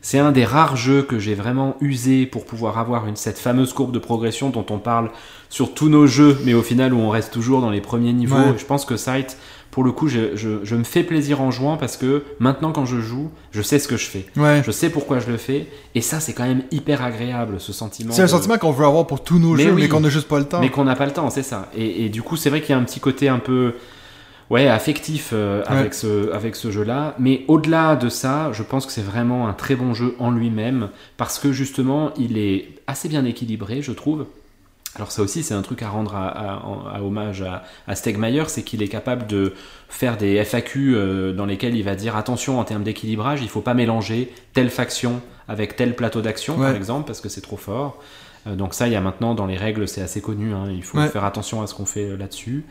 [0.00, 3.72] C'est un des rares jeux que j'ai vraiment usé pour pouvoir avoir une, cette fameuse
[3.72, 5.10] courbe de progression dont on parle
[5.48, 8.36] sur tous nos jeux, mais au final où on reste toujours dans les premiers niveaux.
[8.36, 8.54] Ouais.
[8.56, 9.36] Je pense que Sight,
[9.70, 12.86] pour le coup, je, je- je me fais plaisir en jouant parce que maintenant quand
[12.86, 14.26] je joue, je sais ce que je fais.
[14.36, 14.62] Ouais.
[14.64, 15.66] Je sais pourquoi je le fais.
[15.94, 18.12] Et ça, c'est quand même hyper agréable, ce sentiment.
[18.12, 19.82] C'est un sentiment qu'on veut avoir pour tous nos Mais jeux, oui.
[19.82, 20.60] mais qu'on n'a juste pas le temps.
[20.60, 21.70] mais qu'on n'a pas le temps, c'est ça.
[21.76, 23.74] Et, et du coup, c'est vrai qu'il y a un petit côté un peu
[24.50, 25.66] ouais, affectif euh, Ouais.
[25.68, 27.14] avec ce, avec ce jeu-là.
[27.18, 30.88] Mais au-delà de ça, je pense que c'est vraiment un très bon jeu en lui-même
[31.18, 34.24] parce que justement, il est assez bien équilibré, je trouve.
[34.98, 38.44] Alors ça aussi, c'est un truc à rendre à, à- à hommage à, à Stegmaier,
[38.48, 39.54] c'est qu'il est capable de
[39.88, 43.60] faire des FAQ euh, dans lesquels il va dire attention en termes d'équilibrage, il faut
[43.60, 47.98] pas mélanger telle faction avec tel plateau d'action, par exemple, parce que c'est trop fort.
[48.46, 50.52] Euh, donc ça, il y a maintenant dans les règles, c'est assez connu.
[50.52, 51.08] hein, il faut Ouais.
[51.08, 52.64] faire attention à ce qu'on fait euh, là-dessus.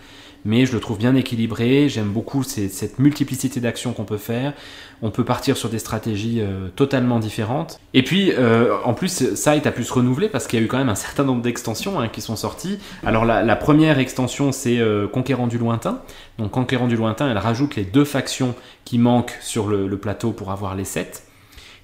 [0.45, 1.89] Mais je le trouve bien équilibré.
[1.89, 4.53] J'aime beaucoup cette multiplicité d'actions qu'on peut faire.
[5.01, 7.79] On peut partir sur des stratégies euh, totalement différentes.
[7.93, 10.67] Et puis, euh, en plus, Sight a pu se renouveler parce qu'il y a eu
[10.67, 12.79] quand même un certain nombre d'extensions hein, qui sont sorties.
[13.05, 16.01] Alors la, première extension, c'est euh, Conquérant du lointain.
[16.39, 20.31] Donc Conquérant du lointain, elle rajoute les deux factions qui manquent sur le, le plateau
[20.31, 21.26] pour avoir les sept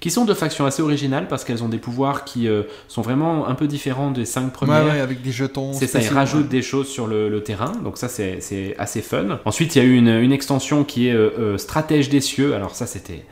[0.04, 3.48] qui sont deux factions assez originales parce qu'elles ont des pouvoirs qui euh, sont vraiment
[3.48, 4.84] un peu différents des cinq Ouais, premières.
[4.84, 5.72] ouais, avec des jetons.
[5.72, 6.48] C'est ça, ils rajoutent ouais.
[6.48, 9.38] des choses sur le, le terrain, donc ça c'est assez fun.
[9.46, 12.54] Ensuite, il y a eu une, une extension qui est euh, euh, Stratège des cieux.
[12.54, 13.24] Alors ça c'était,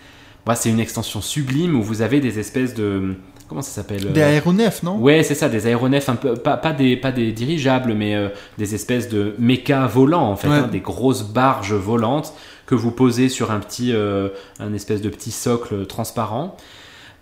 [0.47, 3.17] bah, c'est une extension sublime où vous avez des espèces de,
[3.49, 4.97] comment ça s'appelle Des aéronefs, non?
[4.97, 8.29] Ouais, c'est ça, des aéronefs un peu, pas, pas des, pas des dirigeables, mais euh,
[8.57, 10.57] des espèces de méca volants en fait, Ouais.
[10.57, 12.33] hein, des grosses barges volantes
[12.67, 14.29] que vous posez sur un petit, euh,
[14.61, 16.57] un espèce de petit socle transparent.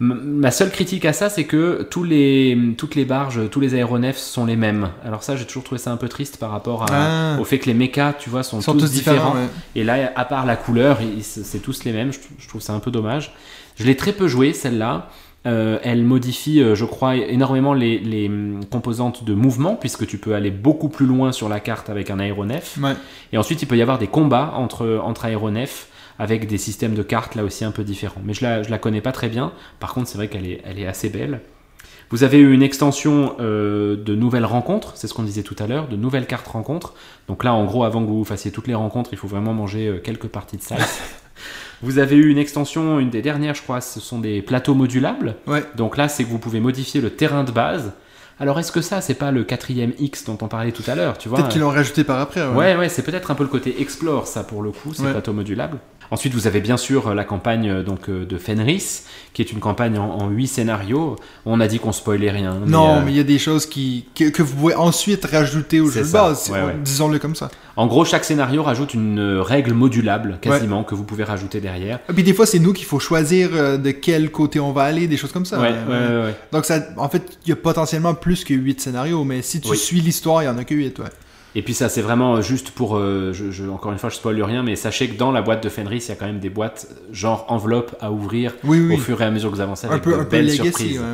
[0.02, 4.16] Ma seule critique à ça, c'est que tous les, toutes les barges, tous les aéronefs
[4.16, 4.88] sont les mêmes.
[5.04, 7.38] Alors ça, j'ai toujours trouvé ça un peu triste par rapport à- Ah.
[7.38, 9.16] au fait que les mechas, tu vois, sont, tous, tous différents.
[9.16, 9.34] différents.
[9.34, 9.48] ouais.
[9.76, 12.14] Et là, à part la couleur, c'est tous les mêmes.
[12.14, 13.34] Je, je trouve ça un peu dommage.
[13.76, 15.10] Je l'ai très peu joué, celle-là.
[15.46, 20.18] Euh, elle modifie, euh, je crois, énormément les, les, hum, composantes de mouvement, puisque tu
[20.18, 22.78] peux aller beaucoup plus loin sur la carte avec un aéronef.
[22.82, 22.92] Ouais.
[23.32, 27.02] Et ensuite, il peut y avoir des combats entre, entre aéronefs avec des systèmes de
[27.02, 28.20] cartes là aussi un peu différents.
[28.22, 29.52] Mais je la, je la connais pas très bien.
[29.78, 31.40] Par contre, c'est vrai qu'elle est, elle est assez belle.
[32.10, 35.66] Vous avez eu une extension euh, de nouvelles rencontres, c'est ce qu'on disait tout à
[35.66, 36.92] l'heure, de nouvelles cartes rencontres.
[37.28, 40.00] Donc là, en gros, avant que vous fassiez toutes les rencontres, il faut vraiment manger
[40.04, 40.76] quelques parties de size.
[41.82, 45.36] vous avez eu une extension, une des dernières, je crois, ce sont des plateaux modulables.
[45.46, 45.64] Ouais.
[45.76, 47.92] Donc là, c'est que vous pouvez modifier le terrain de base.
[48.38, 51.18] Alors est-ce que ça, c'est pas le quatrième X dont on parlait tout à l'heure,
[51.18, 51.38] tu vois?
[51.38, 52.40] Peut-être qu'ils l'ont rajouté par après.
[52.42, 52.54] Ouais.
[52.56, 55.10] Ouais, ouais, c'est peut-être un peu le côté explore, ça, pour le coup, ces Ouais.
[55.12, 55.78] plateaux modulables.
[56.10, 59.60] Ensuite, vous avez bien sûr la campagne euh, donc euh, de Fenris, qui est une
[59.60, 61.16] campagne en, 8 scénarios.
[61.46, 62.58] On a dit qu'on spoilait rien.
[62.64, 65.24] mais, non, euh, mais il y a des choses qui, que, que vous pouvez ensuite
[65.24, 66.76] rajouter au jeu de base, ouais, ouais.
[66.82, 67.48] disons-le comme ça.
[67.76, 72.00] En gros, chaque scénario rajoute une euh, règle modulable, quasiment, que vous pouvez rajouter derrière.
[72.08, 74.82] Et puis des fois, c'est nous qu'il faut choisir euh, de quel côté on va
[74.82, 75.60] aller, des choses comme ça.
[75.60, 76.36] ouais, Euh, ouais, ouais, ouais.
[76.52, 79.70] Donc, ça, en fait, il y a potentiellement plus que 8 scénarios, mais si tu
[79.70, 79.78] Oui.
[79.78, 81.06] suis l'histoire, il y en a que 8, ouais.
[81.56, 84.40] Et puis ça, c'est vraiment juste pour, euh, je, je- encore une fois, je spoil
[84.42, 86.48] rien, mais sachez que dans la boîte de Fenris, il y a quand même des
[86.50, 88.94] boîtes genre enveloppe à ouvrir Oui, oui.
[88.94, 90.46] au fur et à mesure que vous avancez Un avec peu- de un peu belles
[90.46, 91.04] Legacy, ouais,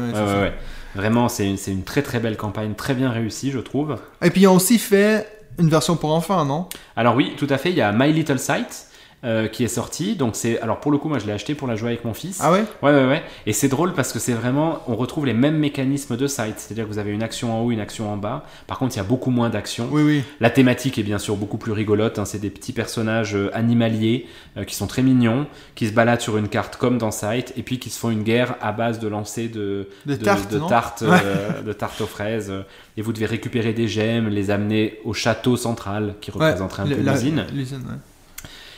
[0.41, 0.53] ouais.
[0.95, 3.97] Vraiment, c'est une, une très très belle campagne, très bien réussie, je trouve.
[4.23, 5.27] Et puis, ils ont aussi fait
[5.59, 6.69] une version pour enfants, non?
[6.97, 8.86] Alors oui, tout à fait, il y a My Little Sight
[9.27, 10.15] euh, qui est sorti.
[10.15, 12.15] Donc c'est, alors pour le coup, moi je l'ai acheté pour la jouer avec mon
[12.15, 12.39] fils.
[12.43, 12.65] Ah ouais?
[12.83, 13.23] Ouais, ouais, ouais.
[13.47, 16.85] Et c'est drôle parce que c'est vraiment, on retrouve les mêmes mécanismes de Sight, c'est-à-dire
[16.85, 18.47] que vous avez une action en haut, une action en bas.
[18.67, 19.89] Par contre, il y a beaucoup moins d'actions.
[19.91, 20.23] Oui, oui.
[20.41, 22.19] La thématique est bien sûr beaucoup plus rigolote.
[22.19, 22.25] hein.
[22.25, 26.37] C'est des petits personnages euh, animaliers euh, qui sont très mignons, qui se baladent sur
[26.39, 29.09] une carte comme dans Sight, et puis qui se font une guerre à base de
[29.09, 32.53] lancer de, De tartes, euh, de tartes aux fraises.
[32.97, 36.87] Et vous devez récupérer des gemmes, les amener au château central qui Ouais, représenterait un
[36.87, 37.45] peu l'usine.
[37.53, 37.97] l'usine, ouais.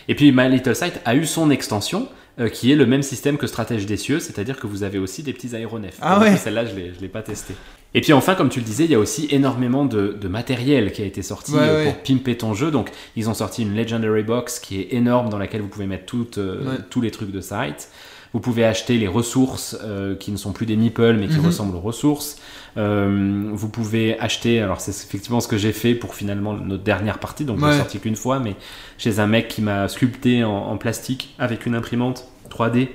[0.09, 2.09] Et puis My Little Sight a eu son extension.
[2.41, 5.25] euh, qui est le même système que Stratège des cieux, c'est-à-dire que vous avez aussi
[5.25, 5.99] des petits aéronefs.
[6.01, 6.37] Ah ouais.
[6.37, 7.53] Celle-là, je ne l'ai pas testé.
[7.95, 10.93] Et puis enfin, comme tu le disais, il y a aussi énormément de, de matériel
[10.93, 11.85] qui a été sorti Ouais, euh, ouais.
[11.87, 12.71] pour pimper ton jeu.
[12.71, 16.07] Donc, ils ont sorti une Legendary Box qui est énorme dans laquelle vous pouvez mettre
[16.07, 17.89] toutes, euh, tous les trucs de site.
[18.35, 21.47] Vous pouvez acheter les ressources euh, qui ne sont plus des meeples mais qui Mhm.
[21.47, 22.37] ressemblent aux ressources.
[22.77, 27.19] Euh, vous pouvez acheter, alors c'est effectivement ce que j'ai fait pour finalement notre dernière
[27.19, 27.71] partie, donc je Ouais.
[27.73, 28.55] l'ai sorti qu'une fois, mais
[28.99, 32.89] chez un mec qui m'a sculpté en, en plastique avec une imprimante 3D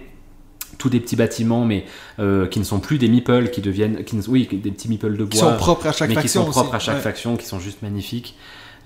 [0.80, 1.86] tous des petits bâtiments mais
[2.20, 5.12] euh, qui ne sont plus des meeples qui deviennent qui ne- oui des petits meeples
[5.18, 6.76] de bois Qui sont propres à chaque mais qui faction sont propres aussi.
[6.76, 7.02] à chaque Ouais.
[7.02, 8.36] faction, qui sont juste magnifiques.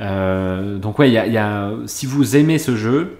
[0.01, 3.17] Euh, donc ouais, y a, y a- si vous aimez ce jeu,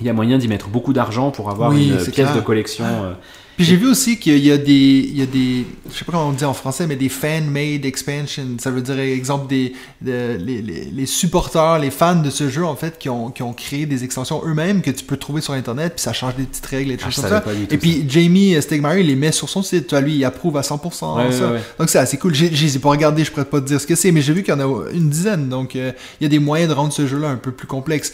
[0.00, 2.34] il y a moyen d'y mettre beaucoup d'argent pour avoir Oui, une pièce clair.
[2.34, 2.84] de collection.
[2.84, 3.12] euh,
[3.56, 6.12] Puis j'ai vu aussi qu'il y a des, il y a des, je sais pas
[6.12, 8.44] comment on dit en français, mais des fan-made expansions.
[8.58, 9.72] Ça veut dire, exemple, des,
[10.02, 13.42] de- les, les, les supporters, les fans de ce jeu, en fait, qui ont, qui
[13.42, 16.42] ont créé des extensions eux-mêmes que tu peux trouver sur Internet, puis ça change des
[16.44, 17.44] petites règles et des Ah, choses comme ça.
[17.70, 19.86] Et puis Jamie Stegmaier, il les met sur son site.
[19.86, 21.46] Tu vois, lui, il approuve à 100% Ouais, ça.
[21.46, 21.60] ouais, ouais.
[21.78, 22.34] Donc c'est assez cool.
[22.34, 24.20] J'ai- Je les ai pas regardé, je pourrais pas te dire ce que c'est, mais
[24.20, 25.48] j'ai vu qu'il y en a une dizaine.
[25.48, 28.12] Donc euh, il y a des moyens de rendre ce jeu-là un peu plus complexe.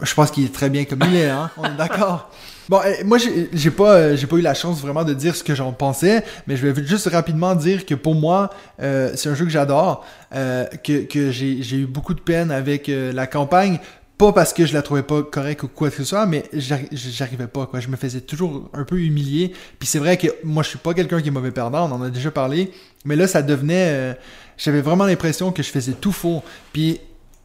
[0.00, 1.50] Je pense qu'il est très bien comme il est, hein.
[1.56, 2.30] On est d'accord.
[2.68, 3.18] Bon, euh, moi,
[3.52, 6.22] j'ai pas, euh, j'ai pas eu la chance vraiment de dire ce que j'en pensais,
[6.46, 10.04] mais je vais juste rapidement dire que pour moi, euh, c'est un jeu que j'adore,
[10.34, 13.80] euh, que, que j'ai eu beaucoup de peine avec euh, la campagne.
[14.18, 16.88] Pas parce que je la trouvais pas correcte ou quoi que ce soit, mais j'arri-
[16.92, 17.80] j'arrivais pas, quoi.
[17.80, 19.52] Je me faisais toujours un peu humilier.
[19.78, 22.02] Puis c'est vrai que moi, je suis pas quelqu'un qui est mauvais perdant, on en
[22.02, 22.70] a déjà parlé.
[23.04, 23.86] Mais là, ça devenait...
[23.88, 24.14] euh,
[24.56, 26.42] J'avais vraiment l'impression que je faisais tout faux.
[26.72, 27.00] Puis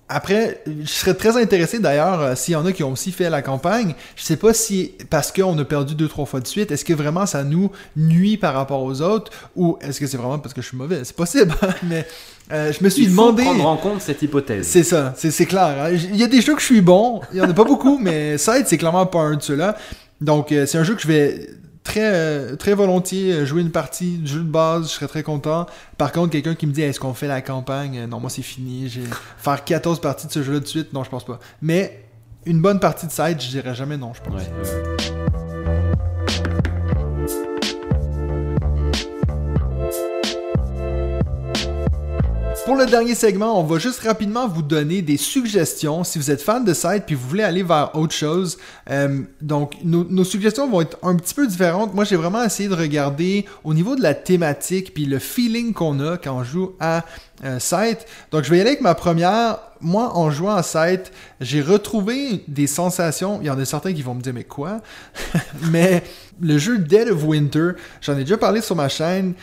[0.10, 3.30] après, je serais très intéressé d'ailleurs euh, s'il y en a qui ont aussi fait
[3.30, 3.96] la campagne.
[4.16, 6.94] Je sais pas si parce qu'on a perdu deux trois fois de suite, est-ce que
[6.94, 9.32] vraiment ça nous nuit par rapport aux autres?
[9.56, 11.02] Ou est-ce que c'est vraiment parce que je suis mauvais?
[11.04, 12.06] C'est possible, mais
[12.52, 13.44] euh, je me suis il faut demandé.
[13.44, 14.68] prendre en compte cette hypothèse.
[14.68, 15.76] C'est ça, c'est c'est clair.
[15.82, 15.90] hein.
[15.92, 17.98] Il y a des jeux que je suis bon, il y en a pas beaucoup,
[18.02, 19.78] mais Side c'est clairement pas un de ceux-là.
[20.22, 21.48] Donc euh, c'est un jeu que je vais
[21.84, 25.24] très euh, très volontiers euh, jouer une partie de jeu de base, je serais très
[25.24, 25.66] content.
[25.98, 27.98] Par contre, quelqu'un qui me dit est-ce qu'on fait la campagne?
[28.00, 29.04] Euh, Non, moi c'est fini, j'ai
[29.38, 31.40] faire 14 parties de ce jeu-là de suite, non, je pense pas.
[31.62, 32.04] Mais
[32.46, 34.42] une bonne partie de Side, je dirais jamais non, je pense.
[42.66, 46.42] Pour le dernier segment, on va juste rapidement vous donner des suggestions si vous êtes
[46.42, 48.58] fan de site puis vous voulez aller vers autre chose.
[48.90, 51.94] Euh, donc, nos, suggestions vont être un petit peu différentes.
[51.94, 56.00] Moi, j'ai vraiment essayé de regarder au niveau de la thématique puis le feeling qu'on
[56.00, 57.04] a quand on joue à
[57.44, 58.06] euh, site.
[58.32, 59.58] Donc, je vais y aller avec ma première.
[59.82, 61.12] Moi, en jouant à site,
[61.42, 63.40] j'ai retrouvé des sensations.
[63.42, 64.80] Il y en a certains qui vont me dire, mais quoi?
[65.70, 66.02] mais
[66.44, 67.72] le jeu Dead of Winter,
[68.02, 69.34] j'en ai déjà parlé sur ma chaîne.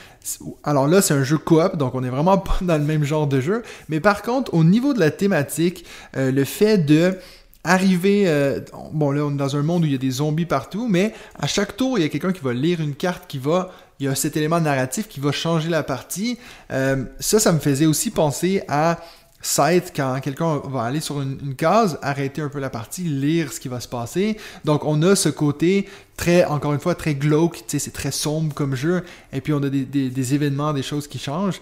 [0.62, 3.26] Alors là, c'est un jeu coop, donc on est vraiment pas dans le même genre
[3.26, 3.62] de jeu.
[3.88, 5.84] Mais par contre, au niveau de la thématique,
[6.16, 7.16] euh, le fait de
[7.64, 8.60] arriver, euh,
[8.92, 11.12] bon là, on est dans un monde où il y a des zombies partout, mais
[11.38, 13.70] à chaque tour, il y a quelqu'un qui va lire une carte qui va
[14.00, 16.38] il y a cet élément narratif qui va changer la partie.
[16.72, 18.98] Euh, ça, ça me faisait aussi penser à
[19.42, 23.60] Sight, quand quelqu'un va aller sur une, case, arrêter un peu la partie, lire ce
[23.60, 24.36] qui va se passer.
[24.64, 28.74] Donc, on a ce côté très, encore une fois, très glauque, c'est très sombre comme
[28.74, 29.02] jeu.
[29.32, 31.60] Et puis, on a des- des événements, des choses qui changent.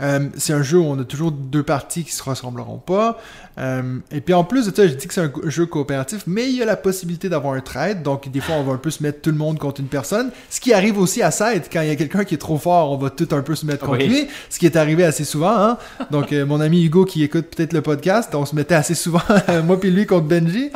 [0.00, 3.18] Euh, c'est un jeu où on a toujours deux parties qui se ressembleront pas.
[3.58, 6.48] Euh, et puis en plus de ça, je dis que c'est un jeu coopératif, mais
[6.48, 8.02] il y a la possibilité d'avoir un trade.
[8.02, 10.30] Donc des fois, on va un peu se mettre tout le monde contre une personne.
[10.48, 12.92] Ce qui arrive aussi à Side, quand il y a quelqu'un qui est trop fort,
[12.92, 14.08] on va tout un peu se mettre contre Oui.
[14.08, 14.28] lui.
[14.48, 15.56] Ce qui est arrivé assez souvent.
[15.56, 15.78] Hein?
[16.10, 19.20] Donc euh, mon ami Hugo qui écoute peut-être le podcast, on se mettait assez souvent,
[19.64, 20.70] moi puis lui contre Benji.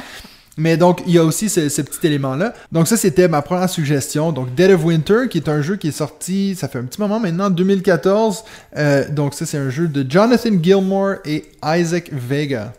[0.57, 2.55] Mais donc, il y a aussi ce, ce petit élément-là.
[2.71, 4.31] Donc ça, c'était ma première suggestion.
[4.31, 7.01] Donc Dead of Winter, qui est un jeu qui est sorti, ça fait un petit
[7.01, 8.45] moment maintenant, 2014.
[8.77, 12.73] Euh, donc ça, c'est un jeu de Jonathan Gilmore et Isaac Vega.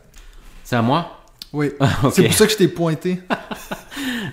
[0.63, 1.11] C'est à moi?
[1.53, 1.71] Oui,
[2.11, 3.19] c'est pour ça que je t'ai pointé.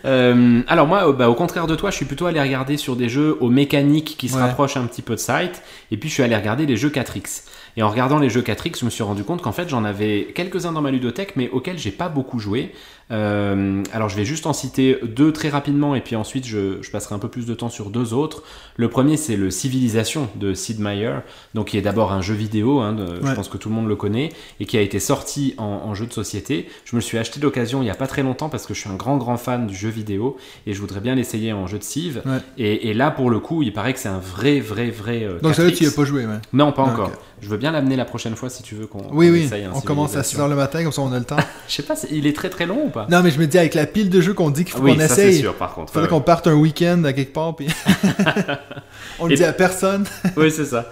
[0.05, 3.09] Euh, alors moi, bah, au contraire de toi, je suis plutôt allé regarder sur des
[3.09, 4.41] jeux aux mécaniques qui se Ouais.
[4.43, 5.63] rapprochent un petit peu de Sight,
[5.93, 7.45] et puis je suis allé regarder les jeux 4X.
[7.77, 10.33] Et en regardant les jeux 4X, je me suis rendu compte qu'en fait j'en avais
[10.35, 12.73] quelques-uns dans ma ludothèque, mais auxquels j'ai pas beaucoup joué.
[13.13, 16.91] Euh, alors je vais juste en citer deux très rapidement, et puis ensuite je, je
[16.91, 18.43] passerai un peu plus de temps sur deux autres.
[18.77, 21.17] Le premier c'est le Civilisation de Sid Meier,
[21.55, 23.87] donc qui est d'abord un jeu vidéo, hein, de- je pense que tout le monde
[23.89, 26.69] le connaît, et qui a été sorti en, en jeu de société.
[26.85, 28.81] Je me le suis acheté d'occasion il y a pas très longtemps parce que je
[28.81, 30.37] suis un grand grand fan du jeu vidéo
[30.67, 32.23] et je voudrais bien l'essayer en jeu de Civ.
[32.25, 32.39] Ouais.
[32.59, 35.25] Et, et là pour le coup, il paraît que c'est un vrai vrai vrai.
[35.25, 35.77] euh, Donc ça, là, 4X.
[35.77, 36.39] tu y as pas joué, ouais.
[36.53, 37.11] Non, pas Ah, encore.
[37.41, 39.73] Je veux bien l'amener la prochaine fois si tu veux qu'on Oui, oui, essaye un
[39.75, 40.47] on commence à Civilisation.
[40.47, 41.37] 6h le matin, comme ça on a le temps.
[41.69, 43.02] Je sais pas, il est très très long ou pas?
[43.11, 44.93] Non, mais je me dis, avec la pile de jeux qu'on dit qu'il faut Oui,
[44.93, 45.93] qu'on c'est essaye, sûr par contre.
[45.93, 47.69] faudrait Ouais, qu'on parte un week-end à quelque part, puis
[49.19, 50.05] on le dit à personne.
[50.37, 50.87] Oui, c'est ça.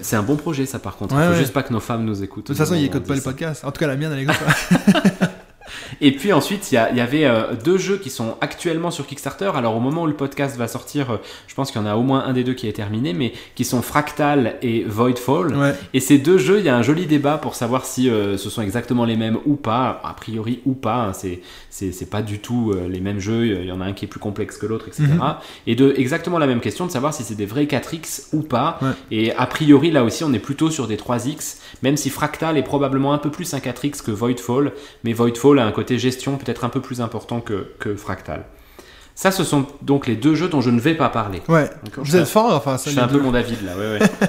[0.00, 1.14] C'est un bon projet ça par contre.
[1.14, 1.38] Ouais, il faut ouais.
[1.38, 2.44] juste pas que nos femmes nous écoutent.
[2.44, 3.22] De toute façon, ils écoutent pas ça.
[3.22, 3.64] podcasts.
[3.64, 5.28] En tout cas, la mienne, elle écoute pas.
[6.04, 9.50] Et puis ensuite, il y, avait euh, deux jeux qui sont actuellement sur Kickstarter.
[9.54, 11.96] Alors au moment où le podcast va sortir, euh, je pense qu'il y en a
[11.96, 15.56] au moins un des deux qui est terminé, mais qui sont Fractal et Voidfall.
[15.56, 15.74] Ouais.
[15.94, 18.50] Et ces deux jeux, il y a un joli débat pour savoir si euh, ce
[18.50, 20.02] sont exactement les mêmes ou pas.
[20.04, 21.06] A priori ou pas.
[21.06, 21.40] hein, c'est
[21.70, 23.46] c'est pas du tout les mêmes jeux.
[23.46, 25.06] Il y en a un qui est plus complexe que l'autre, etc.
[25.08, 25.34] Mhm.
[25.66, 28.78] Et de exactement la même question de savoir si c'est des vrais 4x ou pas.
[28.80, 28.90] Ouais.
[29.10, 32.62] Et a priori là aussi, on est plutôt sur des 3x, même si Fractal est
[32.62, 34.72] probablement un peu plus un 4x que Voidfall.
[35.02, 38.44] Mais Voidfall a un côté gestion peut-être un peu plus important que, que Fractal.
[39.14, 41.40] Ça, ce sont donc les deux jeux dont je ne vais pas parler.
[41.48, 41.70] Ouais.
[41.96, 44.28] Vous je êtes fort je ça, fais les un peu mon David là, ouais, ouais.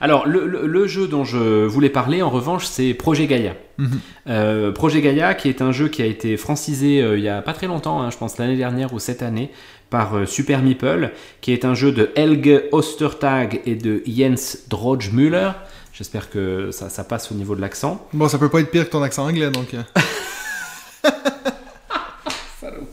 [0.00, 3.54] Alors, le, le- le jeu dont je voulais parler, en revanche, c'est Projet Gaia.
[3.78, 3.98] Mhm.
[4.28, 7.42] Euh, Projet Gaia, qui est un jeu qui a été francisé euh, il y a
[7.42, 9.50] pas très longtemps, hein, je pense l'année dernière ou cette année,
[9.90, 11.10] par euh, Super Meeple,
[11.40, 15.50] qui est un jeu de Helge Ostertag et de Jens Drojmüller.
[15.92, 18.06] J'espère que ça, ça passe au niveau de l'accent.
[18.12, 19.74] Bon, ça peut pas être pire que ton accent anglais, donc...
[22.60, 22.88] euh.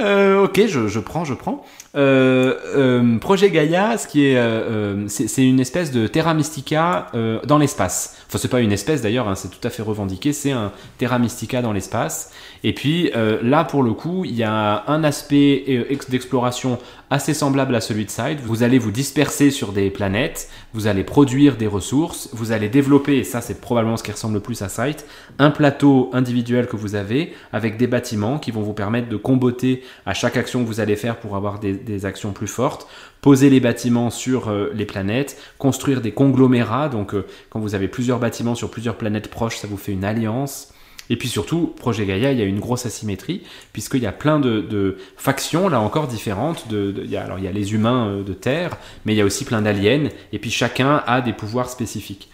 [0.00, 1.64] Euh, ok, je, je prends, je prends.
[1.96, 7.12] Euh, euh, Projet Gaia, ce qui est, euh, euh, c'est une espèce de Terra Mystica
[7.46, 8.16] dans l'espace.
[8.26, 10.32] Enfin, c'est pas une espèce d'ailleurs, hein, c'est tout à fait revendiqué.
[10.32, 12.32] C'est un Terra Mystica dans l'espace.
[12.64, 13.10] Et puis
[13.42, 16.78] là, pour le coup, il y a un aspect ex- d'exploration
[17.10, 18.38] assez semblable à celui de Side.
[18.42, 23.18] Vous allez vous disperser sur des planètes, vous allez produire des ressources, vous allez développer,
[23.18, 25.06] et ça c'est probablement ce qui ressemble le plus à Site,
[25.38, 29.82] un plateau individuel que vous avez avec des bâtiments qui vont vous permettre de comboter
[30.06, 32.88] à chaque action que vous allez faire pour avoir des, des actions plus fortes,
[33.20, 37.88] poser les bâtiments sur euh, les planètes, construire des conglomérats, donc euh, quand vous avez
[37.88, 40.72] plusieurs bâtiments sur plusieurs planètes proches, ça vous fait une alliance.
[41.10, 44.40] Et puis surtout, Projet Gaia, il y a une grosse asymétrie, puisqu'il y a plein
[44.40, 46.66] de, factions, là encore différentes.
[46.68, 49.14] De, de- il y a, alors il y a les humains euh, de Terre, mais
[49.14, 52.30] il y a aussi plein d'aliens, et puis chacun a des pouvoirs spécifiques.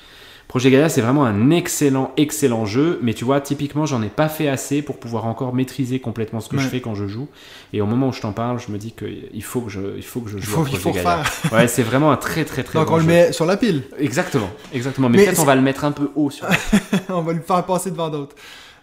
[0.50, 4.28] Projet Gaia, c'est vraiment un excellent, excellent jeu, mais tu vois, typiquement, j'en ai pas
[4.28, 7.28] fait assez pour pouvoir encore maîtriser complètement ce que je fais quand je joue.
[7.72, 10.02] Et au moment où je t'en parle, je me dis qu'il faut que je, il
[10.02, 11.18] faut que je Il joue faut, à il Projet faut Gaia.
[11.18, 11.52] refaire.
[11.52, 13.84] Ouais, c'est vraiment un très, très, très Donc bon on le met sur la pile.
[13.96, 15.08] Exactement, exactement.
[15.08, 16.48] Mais, Mais peut-être on va le mettre un peu haut sur.
[17.10, 18.34] on va le faire passer devant d'autres.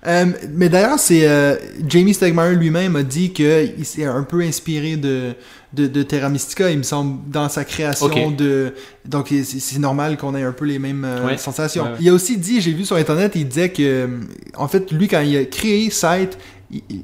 [0.05, 4.95] Euh, mais d'ailleurs, c'est euh, Jamie Stegmaier lui-même a dit qu'il s'est un peu inspiré
[4.95, 5.33] de,
[5.73, 8.73] de, de Terra Mystica, il me semble, dans sa création de...
[9.05, 11.37] Donc c'est normal qu'on ait un peu les mêmes euh, Ouais.
[11.37, 11.83] sensations.
[11.83, 11.97] Ouais, ouais.
[12.01, 14.07] Il a aussi dit, j'ai vu sur Internet, il disait que, euh,
[14.55, 16.37] en fait, lui, quand il a créé Sight,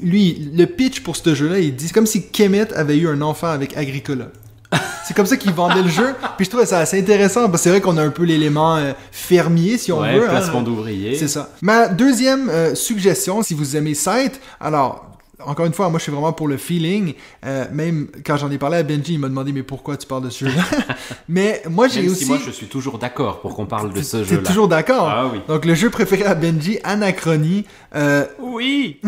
[0.02, 3.22] lui, le pitch pour ce jeu-là, il dit, c'est comme si Kemet avait eu un
[3.22, 4.28] enfant avec Agricola.
[5.06, 6.16] C'est comme ça qu'il vendait le jeu.
[6.38, 8.78] Puis je trouvais ça assez intéressant parce que c'est vrai qu'on a un peu l'élément
[8.78, 10.26] euh, fermier, si on ouais, veut.
[10.26, 10.30] hein.
[10.30, 11.16] placement d'ouvriers.
[11.16, 11.50] C'est ça.
[11.62, 15.13] Ma deuxième euh, suggestion, si vous aimez Sight, alors,
[15.48, 17.14] encore une fois, moi je suis vraiment pour le feeling.
[17.46, 20.24] Euh, même quand j'en ai parlé à Benji, il m'a demandé mais pourquoi tu parles
[20.24, 20.64] de ce jeu-là?
[21.30, 22.24] mais moi j'ai Même aussi.
[22.26, 24.44] si moi je suis toujours d'accord pour qu'on parle de ce T'es jeu-là.
[24.48, 25.08] toujours d'accord.
[25.10, 25.40] Ah oui.
[25.48, 27.66] Donc le jeu préféré à Benji, Anachronie.
[27.96, 29.00] Euh, Oui.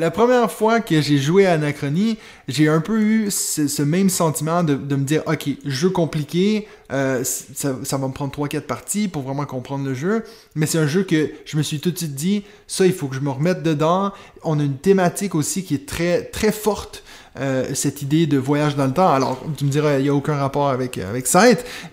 [0.00, 2.16] la première fois que j'ai joué à Anachronie,
[2.48, 7.72] j'ai un peu eu ce, même sentiment de, me dire, ok, jeu compliqué, euh, ça,
[7.72, 10.24] va me prendre 3-4 parties pour vraiment comprendre le jeu,
[10.54, 13.08] mais c'est un jeu que je me suis tout de suite dit, ça, il faut
[13.08, 14.12] que je me remette dedans.
[14.42, 17.04] On a une thématique aussi qui est très, très forte.
[17.38, 19.08] euh, cette idée de voyage dans le temps.
[19.08, 21.28] Alors, tu me diras, il n'y a aucun rapport avec, avec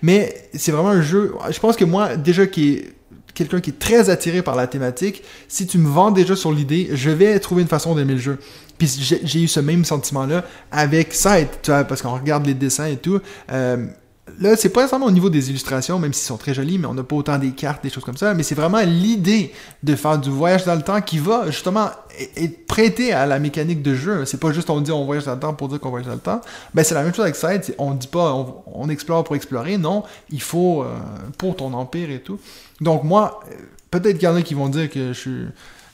[0.02, 2.97] mais c'est vraiment un jeu, je pense que moi, déjà qui est
[3.38, 6.90] quelqu'un qui est très attiré par la thématique, si tu me vends déjà sur l'idée,
[6.92, 8.38] je vais trouver une façon d'aimer le jeu.
[8.78, 13.20] Puis j'ai eu ce même sentiment-là avec Sight, parce qu'on regarde les dessins et tout.
[13.52, 13.86] euh,
[14.40, 16.94] là, c'est pas nécessairement au niveau des illustrations, même s'ils sont très jolis, mais on
[16.94, 20.18] n'a pas autant des cartes, des choses comme ça, mais c'est vraiment l'idée de faire
[20.18, 21.90] du voyage dans le temps qui va justement
[22.36, 24.24] être prêté à la mécanique de jeu.
[24.24, 26.14] C'est pas juste on dit on voyage dans le temps pour dire qu'on voyage dans
[26.14, 26.40] le temps.
[26.74, 29.78] Ben, c'est la même chose avec Side, on dit pas on, on, explore pour explorer,
[29.78, 30.86] non, il faut euh,
[31.36, 32.38] pour ton empire et tout.
[32.80, 33.54] Donc moi, euh,
[33.90, 35.46] peut-être qu'il y en a qui vont dire que je suis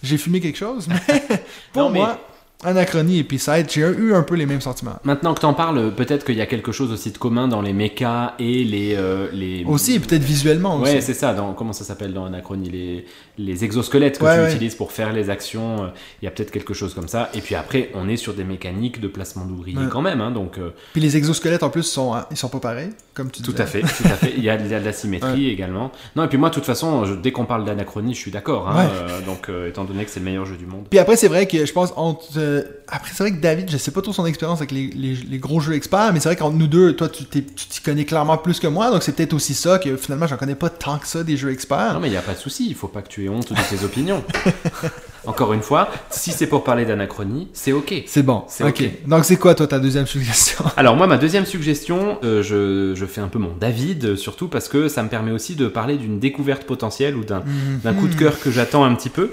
[0.02, 1.22] j'ai fumé quelque chose, mais
[1.72, 2.20] pour moi,
[2.64, 4.96] Anachronie et P-Side, j'ai eu un peu les mêmes sentiments.
[5.04, 7.72] Maintenant que t'en parles, peut-être qu'il y a quelque chose aussi de commun dans les
[7.72, 8.94] mechas et les...
[8.96, 9.64] Euh, les...
[9.64, 10.94] Aussi, peut-être visuellement aussi.
[10.94, 11.34] Ouais, c'est ça.
[11.34, 13.04] Dans, comment ça s'appelle dans Anachronie les,
[13.38, 15.84] les exosquelettes que tu utilises pour faire les actions.
[15.84, 15.88] Euh,
[16.22, 17.30] il y a peut-être quelque chose comme ça.
[17.34, 20.20] Et puis après, on est sur des mécaniques de placement d'ouvriers quand même.
[20.20, 23.42] Hein, donc, euh, Puis les exosquelettes, en plus, sont, ils sont pas pareils, comme tu
[23.42, 23.62] Tout disais.
[23.62, 24.32] à fait, tout à fait.
[24.36, 25.92] Il y a, il y a de la symétrie également.
[26.16, 28.70] Non, et puis moi, de toute façon, je, dès qu'on parle d'Anachronie, je suis d'accord.
[28.70, 28.88] Hein,
[29.26, 30.86] donc, étant donné que c'est le meilleur jeu du monde.
[30.88, 31.92] Puis après, c'est vrai que je pense...
[31.96, 32.53] Entre,
[32.88, 35.60] après, c'est vrai que David, je sais pas trop son expérience avec les, les, gros
[35.60, 38.66] jeux experts, mais c'est vrai qu'entre nous deux, toi, tu t'y connais clairement plus que
[38.66, 41.36] moi, donc c'est peut-être aussi ça que finalement, j'en connais pas tant que ça des
[41.36, 41.94] jeux experts.
[41.94, 43.52] Non, mais il n'y a pas de souci, il faut pas que tu aies honte
[43.52, 44.22] de tes opinions.
[45.26, 47.94] Encore une fois, si c'est pour parler d'anachronie, c'est ok.
[48.06, 48.44] C'est bon.
[48.48, 49.06] C'est ok.
[49.06, 50.64] Donc c'est quoi toi ta deuxième suggestion?
[50.76, 54.48] Alors moi ma deuxième suggestion, euh, je, je, fais un peu mon David euh, surtout
[54.48, 58.08] parce que ça me permet aussi de parler d'une découverte potentielle ou d'un mm coup
[58.08, 59.30] de cœur que j'attends un petit peu.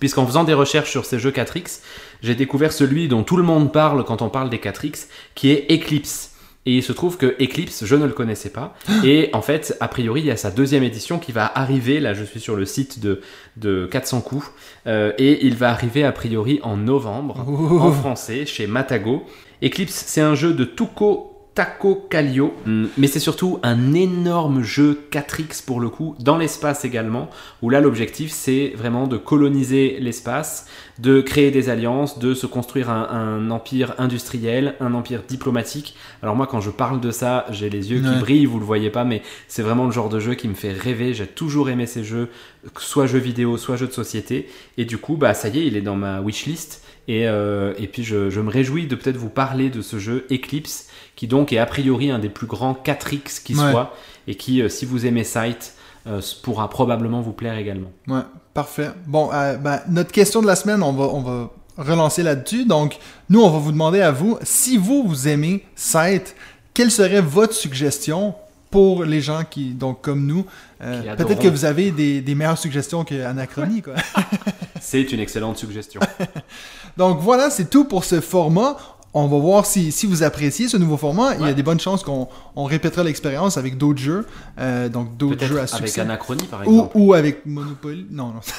[0.00, 1.80] Puisqu'en faisant des recherches sur ces jeux 4X,
[2.22, 5.70] j'ai découvert celui dont tout le monde parle quand on parle des 4X, qui est
[5.70, 6.32] Eclipse.
[6.66, 8.74] Et il se trouve que Eclipse, je ne le connaissais pas.
[9.04, 12.00] Et en fait, a priori, il y a sa deuxième édition qui va arriver.
[12.00, 13.20] Là, je suis sur le site de,
[13.56, 14.50] de 400 coups.
[14.86, 19.24] Euh, et il va arriver a priori en novembre, en français, chez Matago.
[19.62, 25.06] Eclipse, c'est un jeu de Tuco Taco Calio, mm, mais c'est surtout un énorme jeu
[25.12, 27.30] 4X pour le coup, dans l'espace également,
[27.62, 30.66] où là l'objectif c'est vraiment de coloniser l'espace,
[30.98, 35.96] de créer des alliances, de se construire un, empire industriel, un empire diplomatique.
[36.22, 38.90] Alors moi quand je parle de ça, j'ai les yeux qui brillent, vous le voyez
[38.90, 41.86] pas, mais c'est vraiment le genre de jeu qui me fait rêver, j'ai toujours aimé
[41.86, 42.30] ces jeux,
[42.78, 45.76] soit jeux vidéo, soit jeux de société, et du coup bah ça y est, il
[45.76, 46.80] est dans ma wishlist.
[47.06, 50.26] Et, euh, et puis je, je me réjouis de peut-être vous parler de ce jeu
[50.32, 53.94] Eclipse qui donc est a priori un des plus grands 4X qui soit,
[54.26, 55.74] et qui, euh, si vous aimez Sight,
[56.06, 57.90] euh, pourra probablement vous plaire également.
[58.08, 58.90] Ouais, parfait.
[59.06, 62.64] Bon, euh, ben, notre question de la semaine, on va, on va relancer là-dessus.
[62.64, 62.98] Donc,
[63.28, 66.34] nous, on va vous demander à vous, si vous, vous aimez Sight,
[66.72, 68.34] quelle serait votre suggestion
[68.70, 70.44] pour les gens qui, donc comme nous,
[70.80, 73.94] peut-être que vous avez des, des meilleures suggestions que Anachronie, quoi.
[74.80, 76.00] c'est une excellente suggestion.
[76.96, 78.76] donc voilà, c'est tout pour ce format
[79.14, 81.36] on va voir si, si vous appréciez ce nouveau format.
[81.36, 84.26] Il y a des bonnes chances qu'on on répétera l'expérience avec d'autres jeux,
[84.58, 86.00] euh, donc d'autres jeux à succès.
[86.00, 86.96] Avec Anachronie, par exemple.
[86.96, 88.06] Ou, ou avec Monopoly.
[88.10, 88.40] Non, non.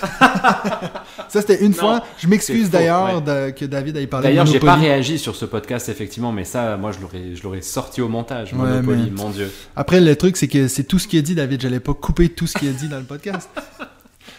[1.27, 2.03] ça, c'était une fois.
[2.17, 5.89] Je m'excuse d'ailleurs que David ait parlé de D'ailleurs, j'ai pas réagi sur ce podcast,
[5.89, 8.53] effectivement, mais ça, moi, je l'aurais sorti au montage.
[8.53, 9.51] Monopoly, mon Dieu.
[9.75, 11.61] Après, le truc, c'est que c'est tout ce qui est dit, David.
[11.61, 13.49] J'allais pas couper tout ce qui est dit dans le podcast.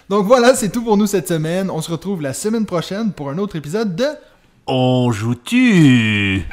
[0.08, 1.70] donc voilà, c'est tout pour nous cette semaine.
[1.70, 4.06] On se retrouve la semaine prochaine pour un autre épisode de
[4.66, 6.44] on joue-tu